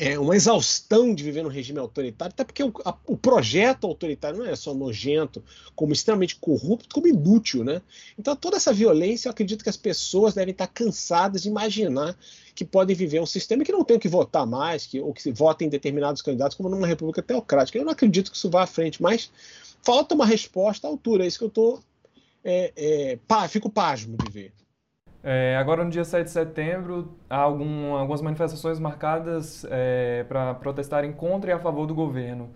é, 0.01 0.17
uma 0.17 0.37
exaustão 0.37 1.13
de 1.13 1.25
viver 1.25 1.43
num 1.43 1.49
regime 1.49 1.81
autoritário, 1.81 2.33
até 2.33 2.45
porque 2.45 2.63
o, 2.63 2.73
a, 2.85 2.97
o, 3.05 3.17
projeto 3.17 3.85
autoritário 3.85 4.39
não 4.39 4.47
é 4.47 4.55
só 4.55 4.73
nojento, 4.73 5.43
como 5.75 5.93
extremamente 5.93 6.37
corrupto, 6.37 6.95
como 6.95 7.09
inútil, 7.09 7.65
né? 7.65 7.83
Então 8.17 8.37
toda 8.37 8.57
essa 8.57 8.73
violência, 8.73 9.27
eu 9.27 9.33
acredito 9.33 9.65
que 9.65 9.69
as 9.69 9.77
pessoas 9.77 10.35
devem 10.35 10.53
estar 10.53 10.69
cansadas 10.69 11.43
de 11.43 11.49
imaginar 11.49 12.17
que 12.55 12.65
podem 12.65 12.95
viver 12.95 13.21
um 13.21 13.27
sistema 13.27 13.65
que 13.65 13.73
não 13.73 13.83
tem 13.83 13.99
que 13.99 14.09
votar 14.09 14.47
mais, 14.47 14.87
que, 14.87 15.01
ou 15.01 15.13
que 15.13 15.21
se 15.21 15.33
votem 15.33 15.67
em 15.67 15.71
determinados 15.71 16.23
candidatos, 16.23 16.57
como 16.57 16.69
numa 16.69 16.87
república 16.87 17.21
teocrática. 17.21 17.77
Eu 17.77 17.85
não 17.85 17.91
acredito 17.91 18.31
que 18.31 18.37
isso 18.37 18.49
vá 18.49 18.63
à 18.63 18.67
frente, 18.69 19.03
mas 19.03 19.33
falta 19.83 20.15
uma 20.15 20.27
resposta 20.27 20.87
à 20.87 20.91
altura. 20.91 21.25
É 21.25 21.27
isso 21.27 21.39
que 21.39 21.45
eu 21.45 21.49
estou. 21.49 21.81
É, 22.45 22.73
é, 22.77 23.19
pá, 23.27 23.49
fico 23.49 23.69
pasmo 23.69 24.17
de 24.17 24.31
ver. 24.31 24.53
É, 25.31 25.59
agora, 25.59 25.85
no 25.85 25.91
dia 25.91 26.07
7 26.07 26.25
de 26.25 26.31
setembro, 26.31 27.15
há 27.29 27.37
algum, 27.37 27.95
algumas 27.95 28.23
manifestações 28.23 28.79
marcadas 28.79 29.63
é, 29.69 30.25
para 30.27 30.55
protestarem 30.55 31.13
contra 31.13 31.51
e 31.51 31.53
a 31.53 31.59
favor 31.59 31.87
do 31.87 31.95
governo. 31.95 32.49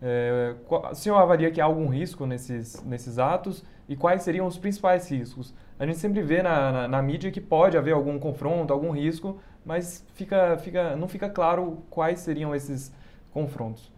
É, 0.00 0.54
o 0.68 0.94
senhor 0.94 1.16
avalia 1.16 1.50
que 1.50 1.60
há 1.60 1.64
algum 1.64 1.88
risco 1.88 2.26
nesses, 2.26 2.80
nesses 2.84 3.18
atos 3.18 3.64
e 3.88 3.96
quais 3.96 4.22
seriam 4.22 4.46
os 4.46 4.56
principais 4.56 5.10
riscos? 5.10 5.52
A 5.76 5.84
gente 5.84 5.98
sempre 5.98 6.22
vê 6.22 6.40
na, 6.40 6.70
na, 6.70 6.86
na 6.86 7.02
mídia 7.02 7.32
que 7.32 7.40
pode 7.40 7.76
haver 7.76 7.94
algum 7.94 8.16
confronto, 8.16 8.72
algum 8.72 8.92
risco, 8.92 9.40
mas 9.64 10.06
fica, 10.14 10.56
fica, 10.58 10.94
não 10.94 11.08
fica 11.08 11.28
claro 11.28 11.82
quais 11.90 12.20
seriam 12.20 12.54
esses 12.54 12.92
confrontos. 13.32 13.90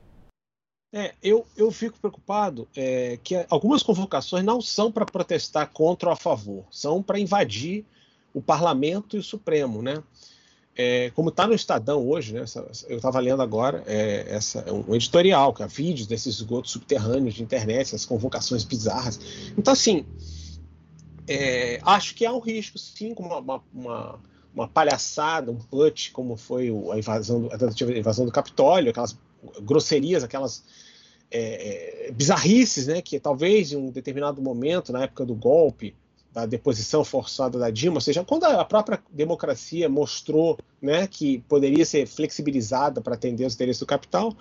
É, 0.94 1.12
eu, 1.22 1.46
eu 1.54 1.70
fico 1.70 1.98
preocupado 2.00 2.66
é, 2.74 3.18
que 3.22 3.44
algumas 3.50 3.82
convocações 3.82 4.42
não 4.42 4.62
são 4.62 4.90
para 4.90 5.04
protestar 5.04 5.68
contra 5.70 6.08
ou 6.08 6.14
a 6.14 6.16
favor, 6.16 6.64
são 6.70 7.02
para 7.02 7.20
invadir 7.20 7.84
o 8.32 8.40
parlamento 8.40 9.16
e 9.16 9.18
o 9.18 9.22
Supremo, 9.22 9.82
né? 9.82 10.02
É, 10.74 11.10
como 11.10 11.28
está 11.28 11.46
no 11.46 11.52
Estadão 11.52 12.08
hoje, 12.08 12.32
né, 12.32 12.40
essa, 12.40 12.66
eu 12.88 12.96
estava 12.96 13.20
lendo 13.20 13.42
agora 13.42 13.84
é, 13.86 14.24
essa, 14.28 14.60
é 14.60 14.72
um 14.72 14.94
editorial, 14.94 15.52
que 15.52 15.62
há 15.62 15.66
vídeos 15.66 16.06
desses 16.06 16.36
esgotos 16.36 16.70
subterrâneos 16.70 17.34
de 17.34 17.42
internet, 17.42 17.88
essas 17.88 18.06
convocações 18.06 18.64
bizarras. 18.64 19.20
Então, 19.56 19.74
assim, 19.74 20.06
é, 21.28 21.78
acho 21.84 22.14
que 22.14 22.24
há 22.24 22.32
um 22.32 22.38
risco, 22.38 22.78
sim, 22.78 23.12
com 23.12 23.24
uma, 23.24 23.62
uma, 23.72 24.20
uma, 24.54 24.68
palhaçada, 24.68 25.50
um 25.50 25.56
put, 25.56 26.10
como 26.10 26.38
foi 26.38 26.70
a 26.90 26.98
invasão, 26.98 27.50
a 27.52 27.58
tentativa 27.58 27.92
de 27.92 27.98
invasão 27.98 28.24
do 28.24 28.32
Capitólio, 28.32 28.90
aquelas 28.90 29.14
grosserias, 29.60 30.24
aquelas 30.24 30.64
é, 31.30 32.08
é, 32.08 32.12
bizarrices, 32.12 32.86
né, 32.86 33.02
que 33.02 33.20
talvez 33.20 33.72
em 33.72 33.76
um 33.76 33.90
determinado 33.90 34.40
momento, 34.40 34.90
na 34.90 35.02
época 35.02 35.26
do 35.26 35.34
golpe, 35.34 35.94
da 36.32 36.46
deposição 36.46 37.04
forçada 37.04 37.58
da 37.58 37.70
Dilma, 37.70 37.98
ou 37.98 38.00
seja, 38.00 38.24
quando 38.24 38.44
a 38.44 38.64
própria 38.64 39.02
democracia 39.10 39.88
mostrou 39.88 40.58
né, 40.80 41.06
que 41.06 41.38
poderia 41.48 41.84
ser 41.84 42.06
flexibilizada 42.06 43.00
para 43.00 43.14
atender 43.14 43.44
os 43.44 43.54
interesses 43.54 43.80
do 43.80 43.86
capital, 43.86 44.34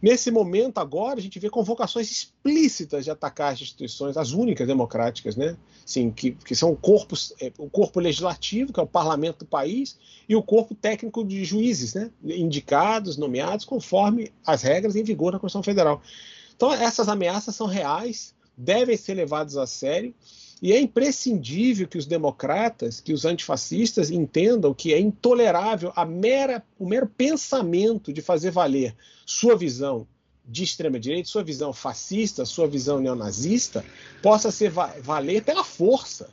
nesse 0.00 0.30
momento 0.30 0.78
agora 0.78 1.18
a 1.18 1.22
gente 1.22 1.38
vê 1.40 1.50
convocações 1.50 2.10
explícitas 2.10 3.04
de 3.04 3.10
atacar 3.10 3.52
as 3.52 3.60
instituições, 3.60 4.16
as 4.16 4.30
únicas 4.30 4.66
democráticas, 4.68 5.34
né? 5.34 5.56
Sim, 5.84 6.12
que, 6.12 6.30
que 6.30 6.54
são 6.54 6.76
corpos, 6.76 7.34
é, 7.40 7.52
o 7.58 7.68
corpo 7.68 7.98
legislativo, 7.98 8.72
que 8.72 8.78
é 8.78 8.82
o 8.82 8.86
parlamento 8.86 9.40
do 9.40 9.46
país, 9.46 9.98
e 10.28 10.36
o 10.36 10.42
corpo 10.42 10.76
técnico 10.76 11.24
de 11.24 11.44
juízes, 11.44 11.94
né? 11.94 12.10
indicados, 12.22 13.16
nomeados, 13.16 13.64
conforme 13.64 14.32
as 14.46 14.62
regras 14.62 14.94
em 14.94 15.02
vigor 15.02 15.32
na 15.32 15.40
Constituição 15.40 15.64
Federal. 15.64 16.00
Então, 16.54 16.72
essas 16.72 17.08
ameaças 17.08 17.56
são 17.56 17.66
reais, 17.66 18.32
devem 18.56 18.96
ser 18.96 19.14
levadas 19.14 19.56
a 19.56 19.66
sério, 19.66 20.14
e 20.62 20.72
é 20.72 20.80
imprescindível 20.80 21.88
que 21.88 21.96
os 21.96 22.04
democratas, 22.04 23.00
que 23.00 23.12
os 23.12 23.24
antifascistas 23.24 24.10
entendam 24.10 24.74
que 24.74 24.92
é 24.92 25.00
intolerável 25.00 25.92
a 25.96 26.04
mera, 26.04 26.62
o 26.78 26.86
mero 26.86 27.06
pensamento 27.06 28.12
de 28.12 28.20
fazer 28.20 28.50
valer 28.50 28.94
sua 29.24 29.56
visão 29.56 30.06
de 30.44 30.64
extrema-direita, 30.64 31.28
sua 31.28 31.42
visão 31.42 31.72
fascista, 31.72 32.44
sua 32.44 32.66
visão 32.66 33.00
neonazista, 33.00 33.84
possa 34.22 34.50
ser 34.50 34.70
va 34.70 34.94
valer 35.00 35.42
pela 35.44 35.64
força. 35.64 36.28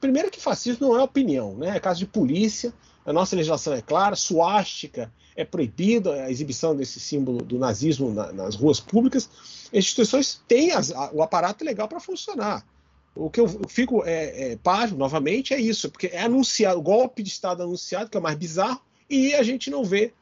Primeiro 0.00 0.30
que 0.30 0.40
fascismo 0.40 0.88
não 0.88 0.98
é 0.98 1.02
opinião, 1.02 1.56
né? 1.56 1.76
é 1.76 1.80
caso 1.80 2.00
de 2.00 2.06
polícia, 2.06 2.72
a 3.04 3.12
nossa 3.12 3.34
legislação 3.34 3.72
é 3.72 3.80
clara, 3.80 4.14
suástica 4.14 5.10
é 5.34 5.44
proibida, 5.44 6.24
a 6.24 6.30
exibição 6.30 6.76
desse 6.76 7.00
símbolo 7.00 7.42
do 7.42 7.58
nazismo 7.58 8.12
na, 8.12 8.30
nas 8.32 8.54
ruas 8.54 8.78
públicas. 8.78 9.28
As 9.72 9.78
instituições 9.78 10.40
têm 10.46 10.72
as, 10.72 10.90
a, 10.90 11.10
o 11.12 11.22
aparato 11.22 11.64
legal 11.64 11.88
para 11.88 11.98
funcionar. 11.98 12.64
O 13.14 13.28
que 13.28 13.40
eu 13.40 13.48
fico 13.68 14.04
é, 14.04 14.52
é, 14.52 14.56
página, 14.56 14.98
novamente, 14.98 15.52
é 15.52 15.60
isso, 15.60 15.90
porque 15.90 16.06
é 16.08 16.22
anunciado, 16.22 16.78
o 16.78 16.82
golpe 16.82 17.22
de 17.22 17.28
Estado 17.28 17.62
anunciado, 17.62 18.08
que 18.08 18.16
é 18.16 18.20
o 18.20 18.22
mais 18.22 18.36
bizarro, 18.36 18.80
e 19.08 19.34
a 19.34 19.42
gente 19.42 19.68
não 19.68 19.84
vê, 19.84 20.12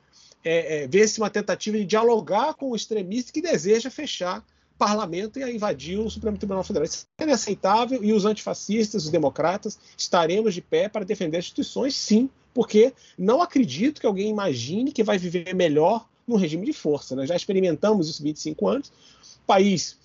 é, 0.43 0.83
é, 0.83 0.87
vê-se 0.89 1.21
uma 1.21 1.29
tentativa 1.29 1.77
de 1.77 1.85
dialogar 1.85 2.55
com 2.55 2.71
o 2.71 2.77
extremista 2.77 3.31
que 3.31 3.43
deseja 3.43 3.91
fechar 3.91 4.45
parlamento 4.79 5.39
e 5.39 5.55
invadir 5.55 5.99
o 5.99 6.09
Supremo 6.09 6.39
Tribunal 6.39 6.65
Federal. 6.65 6.85
Isso 6.85 7.07
é 7.19 7.25
inaceitável 7.25 8.03
e 8.03 8.13
os 8.13 8.25
antifascistas, 8.25 9.05
os 9.05 9.11
democratas, 9.11 9.79
estaremos 9.97 10.55
de 10.55 10.63
pé 10.63 10.89
para 10.89 11.05
defender 11.05 11.39
as 11.39 11.45
instituições, 11.45 11.95
sim, 11.95 12.31
porque 12.55 12.93
não 13.19 13.43
acredito 13.43 14.01
que 14.01 14.07
alguém 14.07 14.31
imagine 14.31 14.93
que 14.93 15.03
vai 15.03 15.19
viver 15.19 15.55
melhor 15.55 16.09
no 16.27 16.37
regime 16.37 16.65
de 16.65 16.73
força. 16.73 17.17
Nós 17.17 17.29
já 17.29 17.35
experimentamos 17.35 18.09
isso 18.09 18.23
há 18.23 18.25
25 18.25 18.69
anos. 18.69 18.93
País 19.47 19.97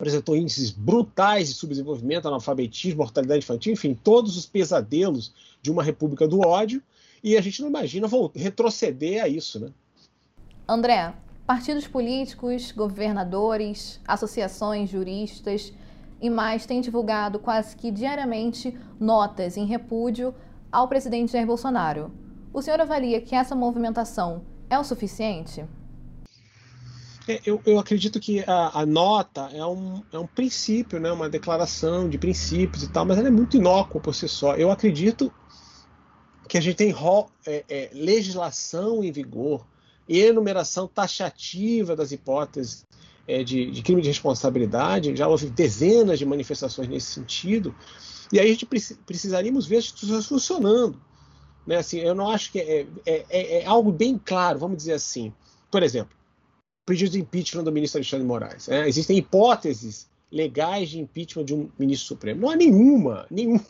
apresentou 0.00 0.34
índices 0.34 0.70
brutais 0.70 1.48
de 1.48 1.54
subdesenvolvimento, 1.54 2.26
analfabetismo, 2.26 3.00
mortalidade 3.00 3.44
infantil, 3.44 3.74
enfim, 3.74 3.92
todos 3.92 4.34
os 4.34 4.46
pesadelos 4.46 5.30
de 5.60 5.70
uma 5.70 5.82
república 5.82 6.26
do 6.26 6.40
ódio, 6.40 6.82
e 7.22 7.36
a 7.36 7.40
gente 7.42 7.60
não 7.60 7.68
imagina 7.68 8.08
retroceder 8.34 9.22
a 9.22 9.28
isso, 9.28 9.60
né? 9.60 9.68
André, 10.66 11.12
partidos 11.46 11.86
políticos, 11.86 12.72
governadores, 12.72 14.00
associações, 14.08 14.88
juristas 14.88 15.70
e 16.18 16.30
mais 16.30 16.64
têm 16.64 16.80
divulgado 16.80 17.38
quase 17.38 17.76
que 17.76 17.90
diariamente 17.90 18.74
notas 18.98 19.58
em 19.58 19.66
repúdio 19.66 20.34
ao 20.72 20.88
presidente 20.88 21.32
Jair 21.32 21.46
Bolsonaro. 21.46 22.10
O 22.54 22.62
senhor 22.62 22.80
avalia 22.80 23.20
que 23.20 23.34
essa 23.34 23.54
movimentação 23.54 24.46
é 24.70 24.78
o 24.78 24.84
suficiente? 24.84 25.62
É, 27.30 27.40
eu, 27.46 27.62
eu 27.64 27.78
acredito 27.78 28.18
que 28.18 28.40
a, 28.40 28.80
a, 28.80 28.86
nota 28.86 29.48
é 29.52 29.64
um, 29.64 30.02
é 30.12 30.18
um 30.18 30.26
princípio, 30.26 30.98
né, 30.98 31.12
uma 31.12 31.28
declaração 31.28 32.08
de 32.08 32.18
princípios 32.18 32.82
e 32.82 32.88
tal, 32.88 33.04
mas 33.04 33.18
ela 33.18 33.28
é 33.28 33.30
muito 33.30 33.56
inócua 33.56 34.00
por 34.00 34.12
si 34.12 34.26
só. 34.26 34.56
Eu 34.56 34.68
acredito 34.68 35.32
que 36.48 36.58
a 36.58 36.60
gente 36.60 36.74
tem 36.74 36.92
é, 37.46 37.64
é, 37.68 37.90
legislação 37.92 39.04
em 39.04 39.12
vigor, 39.12 39.64
enumeração 40.08 40.88
taxativa 40.88 41.94
das 41.94 42.10
hipóteses 42.10 42.84
é, 43.28 43.44
de, 43.44 43.70
de, 43.70 43.80
crime 43.80 44.02
de 44.02 44.08
responsabilidade, 44.08 45.14
já 45.14 45.28
houve 45.28 45.48
dezenas 45.48 46.18
de 46.18 46.26
manifestações 46.26 46.88
nesse 46.88 47.12
sentido, 47.12 47.72
e 48.32 48.40
aí 48.40 48.46
a 48.46 48.52
gente 48.52 48.66
precisaríamos 49.06 49.68
ver 49.68 49.76
as 49.76 49.84
instituições 49.84 50.26
funcionando. 50.26 51.00
Né? 51.64 51.76
Assim, 51.76 52.00
eu 52.00 52.16
não 52.16 52.28
acho 52.28 52.50
que 52.50 52.58
é, 52.58 52.86
é, 53.06 53.62
é 53.62 53.66
algo 53.66 53.92
bem 53.92 54.18
claro, 54.18 54.58
vamos 54.58 54.78
dizer 54.78 54.94
assim. 54.94 55.32
Por 55.70 55.84
exemplo, 55.84 56.19
pedido 56.90 57.12
de 57.12 57.20
impeachment 57.20 57.62
do 57.62 57.70
ministro 57.70 57.98
Alexandre 57.98 58.26
Moraes. 58.26 58.68
É, 58.68 58.88
existem 58.88 59.16
hipóteses 59.16 60.08
legais 60.30 60.90
de 60.90 60.98
impeachment 60.98 61.44
de 61.44 61.54
um 61.54 61.70
ministro 61.78 62.08
supremo. 62.08 62.40
Não 62.40 62.50
há 62.50 62.56
nenhuma, 62.56 63.26
nenhum, 63.30 63.60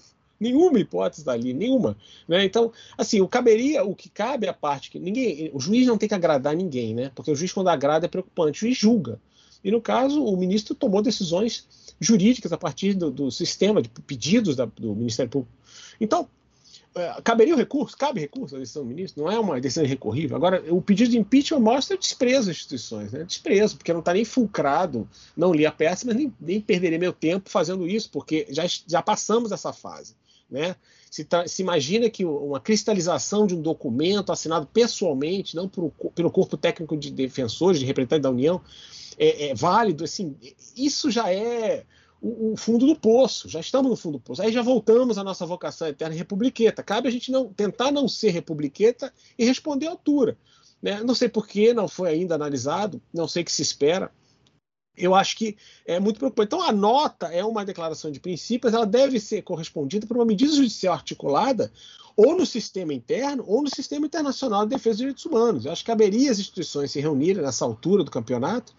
nenhuma 0.40 0.80
hipótese 0.80 1.22
dali, 1.22 1.52
nenhuma. 1.52 1.98
Né? 2.26 2.46
Então, 2.46 2.72
assim, 2.96 3.20
o 3.20 3.28
caberia, 3.28 3.84
o 3.84 3.94
que 3.94 4.08
cabe 4.08 4.46
é 4.46 4.48
a 4.48 4.54
parte 4.54 4.90
que 4.90 4.98
ninguém, 4.98 5.50
o 5.52 5.60
juiz 5.60 5.86
não 5.86 5.98
tem 5.98 6.08
que 6.08 6.14
agradar 6.14 6.56
ninguém, 6.56 6.94
né? 6.94 7.12
Porque 7.14 7.30
o 7.30 7.36
juiz 7.36 7.52
quando 7.52 7.68
agrada 7.68 8.06
é 8.06 8.08
preocupante, 8.08 8.58
o 8.58 8.60
juiz 8.66 8.78
julga. 8.78 9.20
E 9.62 9.70
no 9.70 9.82
caso, 9.82 10.24
o 10.24 10.34
ministro 10.38 10.74
tomou 10.74 11.02
decisões 11.02 11.92
jurídicas 12.00 12.50
a 12.54 12.56
partir 12.56 12.94
do, 12.94 13.10
do 13.10 13.30
sistema 13.30 13.82
de 13.82 13.90
pedidos 13.90 14.56
da, 14.56 14.64
do 14.64 14.96
Ministério 14.96 15.30
Público. 15.30 15.52
Então, 16.00 16.22
é, 16.22 16.39
caberia 17.22 17.54
o 17.54 17.56
recurso? 17.56 17.96
Cabe 17.96 18.20
recurso 18.20 18.56
à 18.56 18.58
decisão 18.58 18.82
do 18.82 18.88
ministro? 18.88 19.22
Não 19.22 19.30
é 19.30 19.38
uma 19.38 19.60
decisão 19.60 19.84
irrecorrível. 19.84 20.36
Agora, 20.36 20.62
o 20.72 20.82
pedido 20.82 21.10
de 21.10 21.18
impeachment 21.18 21.60
mostra 21.60 21.96
desprezo 21.96 22.50
às 22.50 22.56
instituições, 22.56 23.12
né? 23.12 23.24
desprezo, 23.24 23.76
porque 23.76 23.92
não 23.92 24.00
está 24.00 24.12
nem 24.12 24.24
fulcrado, 24.24 25.08
não 25.36 25.52
li 25.52 25.64
a 25.64 25.72
peça, 25.72 26.04
mas 26.06 26.16
nem, 26.16 26.32
nem 26.40 26.60
perderei 26.60 26.98
meu 26.98 27.12
tempo 27.12 27.48
fazendo 27.48 27.86
isso, 27.86 28.10
porque 28.10 28.46
já, 28.50 28.64
já 28.86 29.00
passamos 29.00 29.52
essa 29.52 29.72
fase. 29.72 30.14
Né? 30.50 30.74
Se, 31.10 31.26
se, 31.46 31.62
imagina 31.62 32.10
que 32.10 32.24
uma 32.24 32.58
cristalização 32.58 33.46
de 33.46 33.54
um 33.54 33.62
documento 33.62 34.32
assinado 34.32 34.66
pessoalmente, 34.66 35.54
não 35.54 35.68
por, 35.68 35.92
pelo 36.14 36.30
corpo 36.30 36.56
técnico 36.56 36.96
de 36.96 37.10
defensores, 37.10 37.78
de 37.78 37.86
representantes 37.86 38.22
da 38.22 38.30
União, 38.30 38.60
é, 39.16 39.50
é 39.50 39.54
válido, 39.54 40.02
assim, 40.02 40.34
isso 40.76 41.10
já 41.10 41.32
é 41.32 41.84
o, 42.20 42.52
o, 42.52 42.56
fundo 42.56 42.86
do 42.86 42.94
poço, 42.94 43.48
já 43.48 43.60
estamos 43.60 43.90
no 43.90 43.96
fundo 43.96 44.18
do 44.18 44.20
poço. 44.20 44.42
Aí 44.42 44.52
já 44.52 44.62
voltamos 44.62 45.16
à 45.16 45.24
nossa 45.24 45.46
vocação 45.46 45.88
eterna 45.88 46.14
republiqueta. 46.14 46.82
Cabe 46.82 47.08
a 47.08 47.10
gente 47.10 47.32
não 47.32 47.52
tentar 47.52 47.90
não 47.90 48.06
ser 48.06 48.30
republiqueta 48.30 49.12
e 49.38 49.44
responder 49.44 49.86
à 49.86 49.90
altura. 49.90 50.36
Né? 50.82 51.02
Não 51.02 51.14
sei 51.14 51.28
por 51.28 51.46
que 51.46 51.72
não 51.72 51.88
foi 51.88 52.10
ainda 52.10 52.34
analisado, 52.34 53.00
não 53.12 53.26
sei 53.26 53.42
o 53.42 53.44
que 53.44 53.52
se 53.52 53.62
espera. 53.62 54.10
Eu 54.96 55.14
acho 55.14 55.36
que 55.36 55.56
é 55.86 55.98
muito 55.98 56.18
preocupante. 56.18 56.48
Então, 56.48 56.62
a 56.62 56.72
nota 56.72 57.28
é 57.28 57.44
uma 57.44 57.64
declaração 57.64 58.10
de 58.10 58.20
princípios, 58.20 58.74
ela 58.74 58.86
deve 58.86 59.18
ser 59.18 59.42
correspondida 59.42 60.06
por 60.06 60.16
uma 60.16 60.26
medida 60.26 60.52
judicial 60.52 60.94
articulada 60.94 61.72
ou 62.16 62.36
no 62.36 62.44
sistema 62.44 62.92
interno 62.92 63.44
ou 63.46 63.62
no 63.62 63.74
sistema 63.74 64.04
internacional 64.04 64.64
de 64.64 64.70
defesa 64.70 64.90
dos 64.90 64.98
direitos 64.98 65.24
humanos. 65.24 65.64
Eu 65.64 65.72
acho 65.72 65.82
que 65.82 65.90
caberia 65.90 66.30
as 66.30 66.38
instituições 66.38 66.90
se 66.90 67.00
reunirem 67.00 67.42
nessa 67.42 67.64
altura 67.64 68.04
do 68.04 68.10
campeonato, 68.10 68.74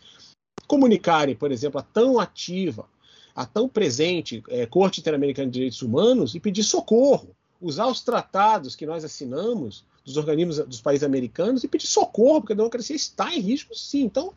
comunicarem, 0.67 1.35
por 1.35 1.51
exemplo, 1.51 1.79
a 1.79 1.83
tão 1.83 2.19
ativa 2.19 2.87
a 3.35 3.45
tão 3.45 3.67
presente 3.67 4.43
é, 4.49 4.65
Corte 4.65 4.99
Interamericana 4.99 5.47
de 5.47 5.53
Direitos 5.53 5.81
Humanos 5.81 6.35
e 6.35 6.39
pedir 6.39 6.63
socorro, 6.63 7.35
usar 7.61 7.87
os 7.87 8.01
tratados 8.01 8.75
que 8.75 8.85
nós 8.85 9.03
assinamos 9.03 9.85
dos 10.03 10.17
organismos 10.17 10.57
dos 10.59 10.81
países 10.81 11.03
americanos 11.03 11.63
e 11.63 11.67
pedir 11.67 11.87
socorro, 11.87 12.41
porque 12.41 12.53
a 12.53 12.55
democracia 12.55 12.95
está 12.95 13.33
em 13.33 13.39
risco, 13.39 13.75
sim. 13.75 14.01
Então, 14.01 14.33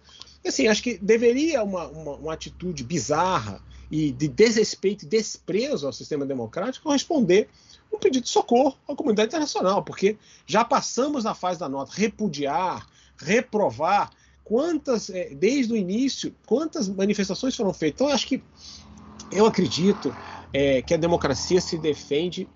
assim, 0.46 0.68
acho 0.68 0.82
que 0.82 0.98
deveria 0.98 1.62
uma, 1.62 1.86
uma, 1.88 2.12
uma 2.16 2.32
atitude 2.34 2.84
bizarra 2.84 3.62
e 3.90 4.12
de 4.12 4.28
desrespeito 4.28 5.04
e 5.04 5.08
desprezo 5.08 5.86
ao 5.86 5.92
sistema 5.92 6.26
democrático 6.26 6.90
responder 6.90 7.48
um 7.92 7.98
pedido 7.98 8.24
de 8.24 8.30
socorro 8.30 8.76
à 8.88 8.94
comunidade 8.94 9.28
internacional, 9.28 9.82
porque 9.82 10.18
já 10.46 10.64
passamos 10.64 11.24
na 11.24 11.34
fase 11.34 11.60
da 11.60 11.68
nota 11.68 11.92
repudiar, 11.94 12.86
reprovar, 13.16 14.10
quantas, 14.42 15.08
é, 15.08 15.30
desde 15.34 15.72
o 15.72 15.76
início, 15.76 16.34
quantas 16.44 16.88
manifestações 16.88 17.56
foram 17.56 17.72
feitas. 17.72 18.02
Então, 18.02 18.14
acho 18.14 18.26
que 18.26 18.42
eu 19.30 19.46
acredito 19.46 20.14
é, 20.52 20.82
que 20.82 20.94
a 20.94 20.96
democracia 20.96 21.60
se 21.60 21.76
defende 21.76 22.48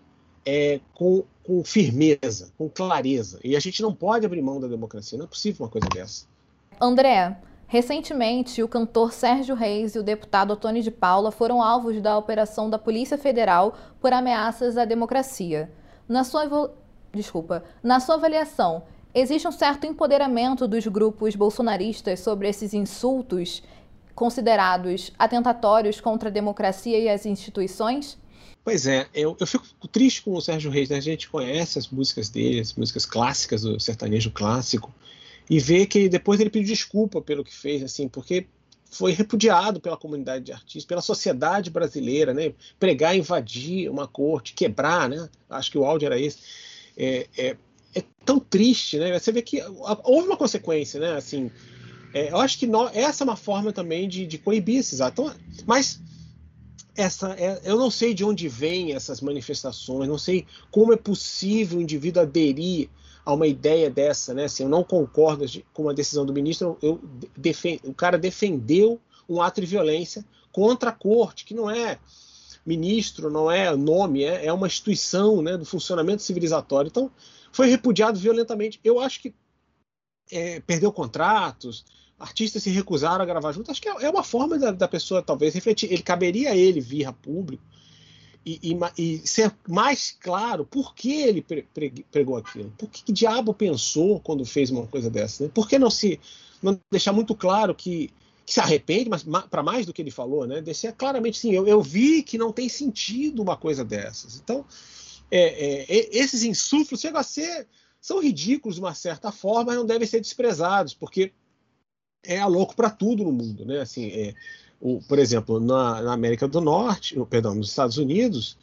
é, 0.47 0.81
com, 0.95 1.25
com, 1.43 1.63
firmeza, 1.65 2.53
com 2.57 2.69
clareza. 2.69 3.41
E 3.45 3.57
a 3.57 3.61
gente 3.61 3.83
não 3.83 3.93
pode 3.93 4.25
abrir 4.25 4.41
mão 4.41 4.61
da 4.61 4.69
democracia. 4.69 5.19
Não 5.19 5.27
é 5.27 5.29
possível 5.29 5.67
uma 5.67 5.71
coisa 5.71 5.89
dessa. 5.89 6.27
André, 6.81 7.37
recentemente 7.67 8.63
o 8.63 8.69
cantor 8.69 9.13
Sérgio 9.13 9.55
Reis 9.55 9.95
e 9.95 9.99
o 9.99 10.03
deputado 10.03 10.57
Tony 10.57 10.81
de 10.81 10.91
Paula 10.91 11.31
foram 11.31 11.63
alvos 11.63 12.01
da 12.01 12.17
operação 12.17 12.71
da 12.71 12.79
Polícia 12.79 13.19
Federal 13.19 13.77
por 14.01 14.13
ameaças 14.13 14.79
à 14.79 14.85
democracia. 14.85 15.71
Na 16.09 16.25
sua, 16.25 16.73
desculpa, 17.13 17.65
na 17.83 18.01
sua 18.01 18.15
avaliação, 18.15 18.85
existe 19.13 19.47
um 19.47 19.53
certo 19.53 19.87
empoderamento 19.87 20.67
dos 20.69 20.87
grupos 20.87 21.35
bolsonaristas 21.35 22.21
sobre 22.21 22.49
esses 22.49 22.73
insultos 22.73 23.63
considerados 24.19 25.13
atentatórios 25.17 26.01
contra 26.01 26.29
a 26.29 26.33
democracia 26.33 26.99
e 26.99 27.09
as 27.09 27.25
instituições? 27.25 28.19
Pois 28.65 28.85
é, 28.85 29.07
eu, 29.15 29.37
eu 29.39 29.47
fico 29.47 29.65
triste 29.87 30.23
com 30.23 30.33
o 30.33 30.41
Sérgio 30.41 30.73
Reis, 30.73 30.89
né? 30.89 30.97
A 30.97 31.01
gente 31.01 31.29
conhece 31.29 31.79
as 31.79 31.87
músicas 31.87 32.29
dele, 32.29 32.59
as 32.59 32.75
músicas 32.75 33.07
clássicas 33.07 33.63
do 33.63 33.79
sertanejo 33.79 34.33
clássico, 34.33 34.93
e 35.49 35.61
vê 35.61 35.87
que 35.87 36.09
depois 36.09 36.41
ele 36.41 36.51
pediu 36.51 36.67
desculpa 36.67 37.23
pelo 37.23 37.45
que 37.45 37.55
fez, 37.55 37.81
assim, 37.81 38.09
porque 38.09 38.49
foi 38.91 39.13
repudiado 39.13 39.79
pela 39.79 39.97
comunidade 39.97 40.47
de 40.47 40.53
artistas, 40.53 40.85
pela 40.85 41.01
sociedade 41.01 41.71
brasileira, 41.71 42.35
né? 42.35 42.53
Pregar, 42.77 43.17
invadir 43.17 43.89
uma 43.89 44.09
corte, 44.09 44.53
quebrar, 44.53 45.09
né? 45.09 45.29
Acho 45.49 45.71
que 45.71 45.79
o 45.79 45.85
áudio 45.85 46.07
era 46.07 46.19
esse. 46.19 46.39
É, 46.97 47.29
é, 47.39 47.57
é 47.95 48.03
tão 48.25 48.41
triste, 48.41 48.99
né? 48.99 49.17
Você 49.17 49.31
vê 49.31 49.43
que 49.43 49.63
houve 50.03 50.27
uma 50.27 50.37
consequência, 50.37 50.99
né? 50.99 51.13
Assim, 51.15 51.53
é, 52.13 52.33
eu 52.33 52.39
acho 52.39 52.59
que 52.59 52.69
essa 52.95 53.23
é 53.23 53.27
uma 53.27 53.37
forma 53.37 53.73
também 53.73 54.09
de, 54.09 54.27
de 54.27 54.39
coibir 54.39 54.79
esses 54.79 55.01
atos. 55.01 55.27
Então, 55.27 55.41
mas 55.67 56.01
essa, 56.97 57.33
é, 57.39 57.61
eu 57.65 57.77
não 57.77 57.91
sei 57.91 58.15
de 58.15 58.25
onde 58.25 58.49
vêm 58.49 58.93
essas 58.93 59.21
manifestações, 59.21 60.09
não 60.09 60.19
sei 60.19 60.47
como 60.71 60.93
é 60.93 60.97
possível 60.97 61.79
o 61.79 61.83
indivíduo 61.83 62.23
aderir 62.23 62.89
a 63.25 63.33
uma 63.35 63.47
ideia 63.47 63.91
dessa, 63.91 64.33
né? 64.33 64.45
Assim, 64.45 64.63
eu 64.63 64.69
não 64.69 64.83
concordo 64.83 65.45
com 65.73 65.89
a 65.89 65.93
decisão 65.93 66.25
do 66.25 66.33
ministro, 66.33 66.79
eu 66.81 67.01
defend, 67.37 67.81
o 67.85 67.93
cara 67.93 68.17
defendeu 68.17 68.99
um 69.29 69.43
ato 69.43 69.61
de 69.61 69.67
violência 69.67 70.25
contra 70.51 70.91
a 70.91 70.93
corte, 70.93 71.45
que 71.45 71.55
não 71.55 71.71
é 71.71 71.99
ministro, 72.65 73.31
não 73.31 73.51
é 73.51 73.75
nome, 73.77 74.25
é, 74.25 74.47
é 74.47 74.53
uma 74.53 74.67
instituição 74.67 75.43
né, 75.43 75.57
do 75.57 75.65
funcionamento 75.65 76.23
civilizatório. 76.23 76.89
Então, 76.89 77.11
foi 77.53 77.69
repudiado 77.69 78.19
violentamente. 78.19 78.81
Eu 78.83 78.99
acho 78.99 79.21
que 79.21 79.35
é, 80.31 80.61
perdeu 80.61 80.93
contratos, 80.93 81.85
artistas 82.19 82.63
se 82.63 82.71
recusaram 82.71 83.23
a 83.23 83.27
gravar 83.27 83.53
junto. 83.53 83.71
Acho 83.71 83.81
que 83.81 83.89
é, 83.89 84.05
é 84.05 84.11
uma 84.11 84.25
forma 84.25 84.59
da, 84.59 84.71
da, 84.73 84.89
pessoa 84.89 85.23
talvez 85.23 85.55
refletir. 85.55 85.93
Ele 85.93 86.03
caberia 86.03 86.51
a 86.51 86.57
ele 86.57 86.81
vir 86.81 87.05
a 87.07 87.13
público 87.13 87.63
e, 88.45 88.59
e, 88.63 89.03
e, 89.03 89.19
ser 89.27 89.55
mais 89.69 90.17
claro 90.19 90.65
por 90.65 90.95
que 90.95 91.13
ele 91.13 91.43
pre, 91.43 91.63
pre, 91.75 92.05
pregou 92.11 92.37
aquilo. 92.37 92.73
Por 92.77 92.89
que, 92.89 93.05
que, 93.05 93.13
diabo 93.13 93.55
pensou 93.55 94.21
quando 94.21 94.45
fez 94.45 94.71
uma 94.71 94.87
coisa 94.87 95.11
dessa? 95.11 95.45
Né? 95.45 95.51
Por 95.53 95.69
que 95.69 95.79
não 95.79 95.91
se 95.91 96.19
não 96.63 96.79
deixar 96.91 97.13
muito 97.13 97.35
claro 97.35 97.75
que, 97.75 98.11
que 98.45 98.53
se 98.53 98.61
arrepende, 98.61 99.09
mas 99.09 99.23
ma, 99.23 99.43
para 99.43 99.63
mais 99.63 99.87
do 99.87 99.93
que 99.93 100.03
ele 100.03 100.11
falou, 100.11 100.47
né? 100.47 100.61
Deixar 100.61 100.93
claramente 100.93 101.39
sim, 101.39 101.53
eu, 101.53 101.69
eu, 101.69 101.81
vi 101.81 102.23
que 102.23 102.37
não 102.37 102.53
tem 102.53 102.69
sentido 102.69 103.41
uma 103.41 103.57
coisa 103.57 103.85
dessas. 103.85 104.41
Então, 104.43 104.65
é, 105.31 105.85
é, 105.89 106.19
esses 106.19 106.43
insuflos 106.43 107.01
chegam 107.01 107.21
a 107.21 107.23
ser 107.23 107.69
são 108.01 108.23
ridículos 108.23 108.77
de 108.77 108.81
uma 108.81 108.95
certa 108.95 109.33
forma, 109.33 109.67
mas 109.67 109.77
não 109.77 109.87
devem 109.87 110.07
ser 110.07 110.21
desprezados, 110.21 110.95
porque 110.95 111.33
é 112.25 112.45
louco 112.45 112.75
para 112.75 112.91
tudo 112.91 113.25
no 113.25 113.33
mundo, 113.33 113.65
né? 113.65 113.81
Assim, 113.81 114.09
é, 114.09 114.35
o, 114.81 115.01
por 115.03 115.19
exemplo, 115.19 115.61
na, 115.61 116.03
na, 116.03 116.13
América 116.13 116.47
do 116.47 116.61
Norte, 116.61 117.19
perdão, 117.29 117.55
nos 117.55 117.71
Estados 117.71 117.99
Unidos, 117.99 118.57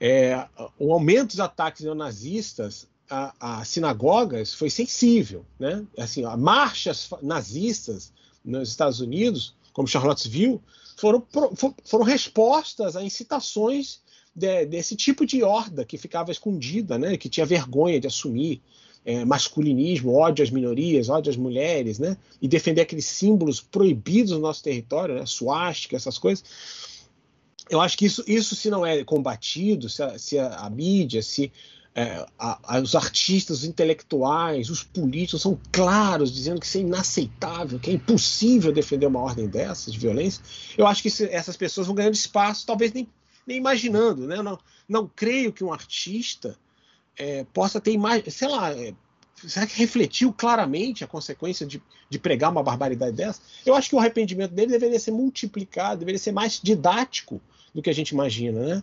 é, 0.00 0.46
o 0.78 0.92
aumento 0.92 1.28
dos 1.28 1.40
ataques 1.40 1.82
neonazistas 1.82 2.88
a, 3.08 3.34
a, 3.60 3.64
sinagogas 3.64 4.52
foi 4.52 4.70
sensível, 4.70 5.44
né? 5.58 5.84
Assim, 5.98 6.24
a 6.24 6.36
marchas 6.36 7.08
nazistas 7.22 8.12
nos 8.44 8.68
Estados 8.68 9.00
Unidos, 9.00 9.54
como 9.72 9.88
Charlottesville, 9.88 10.60
foram, 10.96 11.26
foram 11.84 12.04
respostas 12.04 12.96
a 12.96 13.02
incitações 13.02 14.00
de, 14.34 14.66
desse 14.66 14.96
tipo 14.96 15.24
de 15.24 15.42
horda 15.42 15.84
que 15.84 15.96
ficava 15.96 16.32
escondida, 16.32 16.98
né? 16.98 17.16
Que 17.16 17.28
tinha 17.28 17.46
vergonha 17.46 18.00
de 18.00 18.06
assumir 18.06 18.60
é, 19.04 19.24
masculinismo, 19.24 20.14
ódio 20.14 20.42
às 20.42 20.50
minorias, 20.50 21.08
ódio 21.08 21.30
às 21.30 21.36
mulheres, 21.36 21.98
né? 21.98 22.16
E 22.40 22.48
defender 22.48 22.80
aqueles 22.80 23.04
símbolos 23.04 23.60
proibidos 23.60 24.32
no 24.32 24.40
nosso 24.40 24.62
território, 24.62 25.14
né? 25.14 25.26
Suástica, 25.26 25.96
essas 25.96 26.18
coisas. 26.18 26.44
Eu 27.70 27.80
acho 27.80 27.96
que 27.96 28.06
isso, 28.06 28.24
isso 28.26 28.54
se 28.54 28.68
não 28.68 28.84
é 28.84 29.02
combatido, 29.04 29.88
se 29.88 30.02
a, 30.02 30.18
se 30.18 30.38
a, 30.38 30.56
a 30.56 30.70
mídia, 30.70 31.22
se 31.22 31.50
é, 31.94 32.26
a, 32.38 32.80
os 32.80 32.94
artistas, 32.94 33.58
os 33.58 33.64
intelectuais, 33.64 34.68
os 34.68 34.82
políticos 34.82 35.42
são 35.42 35.58
claros 35.70 36.32
dizendo 36.32 36.60
que 36.60 36.66
isso 36.66 36.78
é 36.78 36.80
inaceitável, 36.80 37.78
que 37.78 37.90
é 37.90 37.92
impossível 37.92 38.72
defender 38.72 39.06
uma 39.06 39.20
ordem 39.20 39.46
dessas 39.46 39.92
de 39.92 39.98
violência, 39.98 40.42
eu 40.76 40.86
acho 40.86 41.02
que 41.02 41.10
se, 41.10 41.24
essas 41.26 41.56
pessoas 41.56 41.86
vão 41.86 41.94
ganhando 41.94 42.14
espaço, 42.14 42.66
talvez 42.66 42.92
nem, 42.92 43.08
nem 43.46 43.56
imaginando, 43.56 44.26
né? 44.26 44.42
Não, 44.42 44.58
não 44.88 45.10
creio 45.14 45.52
que 45.52 45.64
um 45.64 45.72
artista 45.72 46.56
é, 47.16 47.44
possa 47.52 47.80
ter 47.80 47.96
mais, 47.96 48.22
sei 48.34 48.48
lá, 48.48 48.72
é, 48.72 48.94
será 49.36 49.66
que 49.66 49.78
refletiu 49.78 50.32
claramente 50.32 51.04
a 51.04 51.06
consequência 51.06 51.66
de, 51.66 51.82
de, 52.08 52.18
pregar 52.18 52.50
uma 52.50 52.62
barbaridade 52.62 53.16
dessa? 53.16 53.40
Eu 53.64 53.74
acho 53.74 53.88
que 53.88 53.96
o 53.96 53.98
arrependimento 53.98 54.52
dele 54.52 54.72
deveria 54.72 54.98
ser 54.98 55.10
multiplicado, 55.10 56.00
deveria 56.00 56.18
ser 56.18 56.32
mais 56.32 56.60
didático 56.62 57.40
do 57.74 57.82
que 57.82 57.90
a 57.90 57.94
gente 57.94 58.10
imagina, 58.10 58.60
né? 58.60 58.82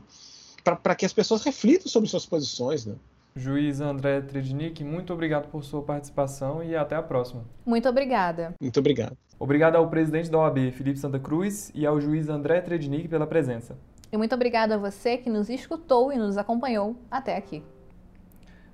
Para 0.64 0.96
que 0.96 1.06
as 1.06 1.14
pessoas 1.14 1.44
reflitam 1.44 1.88
sobre 1.88 2.10
suas 2.10 2.26
posições, 2.26 2.86
né? 2.86 2.96
Juiz 3.36 3.80
André 3.80 4.22
Trednik, 4.22 4.84
muito 4.84 5.14
obrigado 5.14 5.50
por 5.50 5.64
sua 5.64 5.82
participação 5.82 6.62
e 6.62 6.76
até 6.76 6.96
a 6.96 7.02
próxima. 7.02 7.46
Muito 7.66 7.88
obrigada. 7.88 8.54
Muito 8.60 8.80
obrigado. 8.80 9.18
Obrigado 9.40 9.76
ao 9.78 9.90
presidente 9.90 10.30
da 10.30 10.38
OAB, 10.38 10.72
Felipe 10.72 11.00
Santa 11.00 11.18
Cruz, 11.18 11.72
e 11.74 11.86
ao 11.86 12.00
juiz 12.00 12.30
André 12.30 12.62
Trednik 12.62 13.08
pela 13.08 13.26
presença. 13.26 13.78
E 14.12 14.18
muito 14.18 14.36
obrigada 14.36 14.76
a 14.76 14.78
você 14.78 15.18
que 15.18 15.30
nos 15.30 15.50
escutou 15.50 16.12
e 16.12 16.18
nos 16.18 16.38
acompanhou 16.38 16.98
até 17.10 17.38
aqui. 17.38 17.64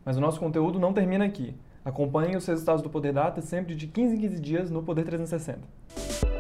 Mas 0.04 0.18
o 0.18 0.22
nosso 0.22 0.40
conteúdo 0.40 0.80
não 0.80 0.94
termina 0.94 1.26
aqui. 1.26 1.56
Acompanhe 1.86 2.36
os 2.36 2.46
resultados 2.46 2.82
do 2.82 2.90
Poder 2.90 3.14
Data 3.14 3.42
sempre 3.42 3.76
de 3.76 3.88
15 3.88 4.16
em 4.16 4.20
15 4.20 4.40
dias 4.42 4.72
no 4.72 4.82
Poder 4.82 5.04
360. 5.04 6.37